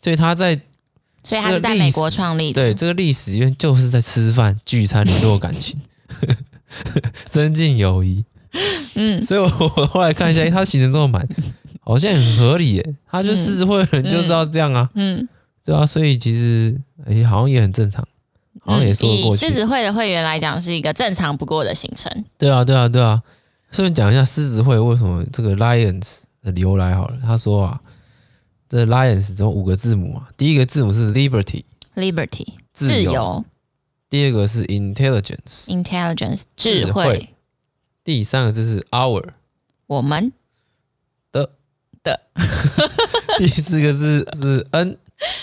[0.00, 0.60] 所以他在
[1.24, 2.62] 所以他是在美国创立的。
[2.62, 5.80] 对，这个历史因为就是在吃饭聚餐联络感情，
[7.28, 8.24] 增进友谊。
[8.94, 11.26] 嗯，所以我我后来看一下，他行程这么满，
[11.80, 12.94] 好像很合理耶。
[13.10, 15.26] 他就狮子会的人就是要这样啊，嗯，
[15.64, 18.06] 对啊，所以其实哎、欸，好像也很正常，
[18.60, 22.24] 好像也说得过狮子会的会员来讲，是一个正常不过的行程。
[22.38, 23.22] 对啊，对啊，对啊。
[23.72, 27.16] 顺便讲一下狮子会为什么这个 Lions 的由来好了。
[27.22, 27.80] 他说啊，
[28.68, 33.44] 这 Lions 总共五个字母啊，第一个字母是 Liberty，Liberty 自由。
[34.08, 37.28] 第二个是 Intelligence，Intelligence 智慧。
[38.02, 39.28] 第三个字是 Our，
[39.86, 40.32] 我们
[41.30, 41.50] 的
[42.02, 42.20] 的。
[43.38, 44.98] 第四个字是 N，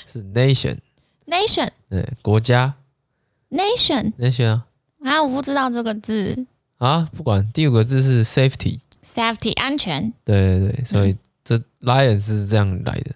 [0.06, 2.76] 是 Nation，Nation 对国家
[3.50, 4.68] ，Nation，Nation 啊
[5.04, 6.46] 啊，我不知道这个字。
[6.78, 10.14] 啊，不管第五个字是 safety，safety 安全。
[10.24, 13.16] 对对对，所以这 lion 是这样来的。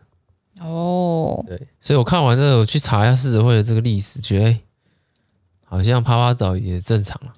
[0.66, 4.62] 哦，对，所以我看完之后，我去查一下狮子会的这个历史，觉得、欸、
[5.66, 7.34] 好像趴趴走也正常啊，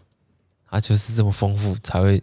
[0.69, 2.21] 它就是这么丰富才会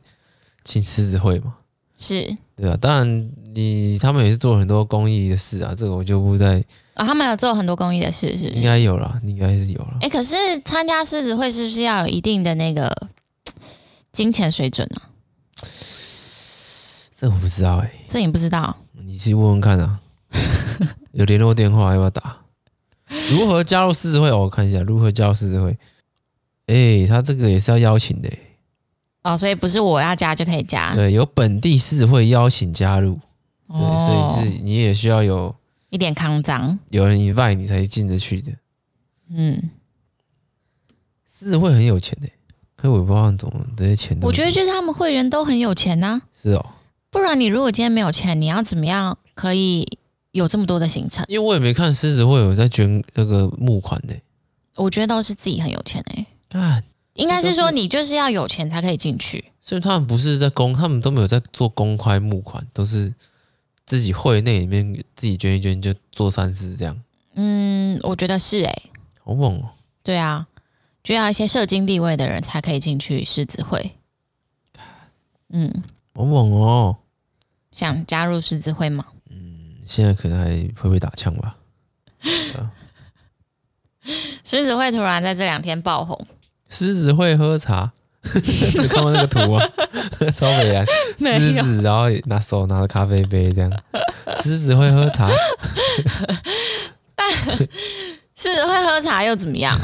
[0.64, 1.56] 进狮子会嘛。
[1.96, 6.64] 是，对啊，当然你他们也是做了很多公益的事啊，这个我就不再。
[6.94, 8.60] 啊、哦，他们有做很多公益的事，是不是？
[8.60, 9.94] 应该有啦，应该是有啦。
[10.00, 12.90] 哎、欸，可是参加狮子会是不是要有一定的那个？
[14.12, 15.06] 金钱水准呢、啊？
[17.14, 18.76] 这我不知道哎、欸，这你不知道？
[19.04, 20.00] 你去问问看啊。
[21.12, 22.38] 有联络电话要不要打？
[23.30, 24.32] 如何加入狮子会？
[24.32, 25.70] 我看一下如何加入狮子会。
[26.66, 28.38] 哎、欸，他这个也是要邀请的、欸、
[29.22, 30.92] 哦，所以不是我要加就可以加。
[30.94, 33.14] 对，有本地狮子会邀请加入。
[33.68, 35.54] 对，哦、所以是你也需要有
[35.90, 38.52] 一点康张，有人 invite 你才进得去的。
[39.28, 39.70] 嗯，
[41.28, 42.32] 狮子会很有钱的、欸。
[42.76, 44.18] 可我不知道怎么这些钱。
[44.22, 46.22] 我觉得就是他们会员都很有钱呐、啊。
[46.34, 46.64] 是哦。
[47.10, 49.98] 不然你如果今天没有钱，你要怎么样可以
[50.30, 51.24] 有这么多的行程？
[51.28, 54.16] 因为我也没看狮子会有在捐那个募款的。
[54.76, 56.26] 我觉得都是自己很有钱哎。
[56.58, 56.82] 啊，
[57.14, 59.44] 应该是说你就是要有钱才可以进去。
[59.60, 63.12] 所以他们不是在公，他们都没有在做公开募款，都是
[63.90, 66.96] 自己会那里面自己捐一捐就做善事这样。
[67.34, 68.82] 嗯，我觉得是哎。
[69.24, 69.70] 好猛哦。
[70.04, 70.46] 对啊。
[71.02, 73.96] 就要一些社经地位的人才可以进去狮子会。
[75.48, 75.82] 嗯，
[76.14, 76.98] 好猛哦！
[77.72, 79.06] 想加入狮子会吗？
[79.28, 81.56] 嗯，现在可能还会被打枪吧。
[84.44, 86.16] 狮子会突然在这两天爆红。
[86.68, 87.92] 狮子会喝茶，
[88.78, 89.60] 你看过那个图吗？
[90.34, 90.84] 超美啊！
[91.18, 93.72] 狮子，然后拿手拿着咖啡杯这样。
[94.42, 95.28] 狮子会喝茶。
[98.36, 99.78] 狮子会喝茶又怎么样？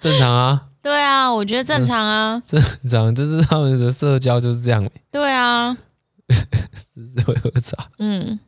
[0.00, 0.62] 正常啊。
[0.82, 2.40] 对啊，我觉得正常啊。
[2.46, 4.88] 正常就是他们的社交就是这样。
[5.10, 5.76] 对啊。
[6.28, 7.88] 狮子会喝茶。
[7.98, 8.38] 嗯。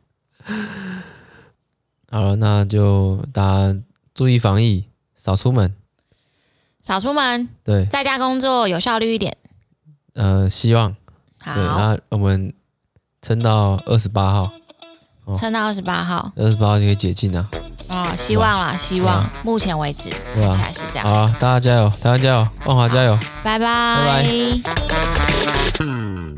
[2.09, 3.43] 好了，那就大
[3.73, 3.75] 家
[4.13, 4.85] 注意防疫，
[5.17, 5.75] 少出门。
[6.89, 7.47] 少出门。
[7.63, 7.85] 对。
[7.85, 9.37] 在家工作有效率一点。
[10.15, 10.95] 呃，希望。
[11.39, 11.53] 好。
[11.55, 12.51] 那我们
[13.21, 14.51] 撑到二十八号。
[15.37, 17.47] 撑到二十八号，二十八号就可以解禁了。
[17.91, 19.23] 哦，希望啦，希望。
[19.43, 21.05] 目前为止看起来是这样。
[21.05, 24.23] 好啊，大家加油，大家加油，万华加油，拜拜，拜
[25.77, 26.28] 拜。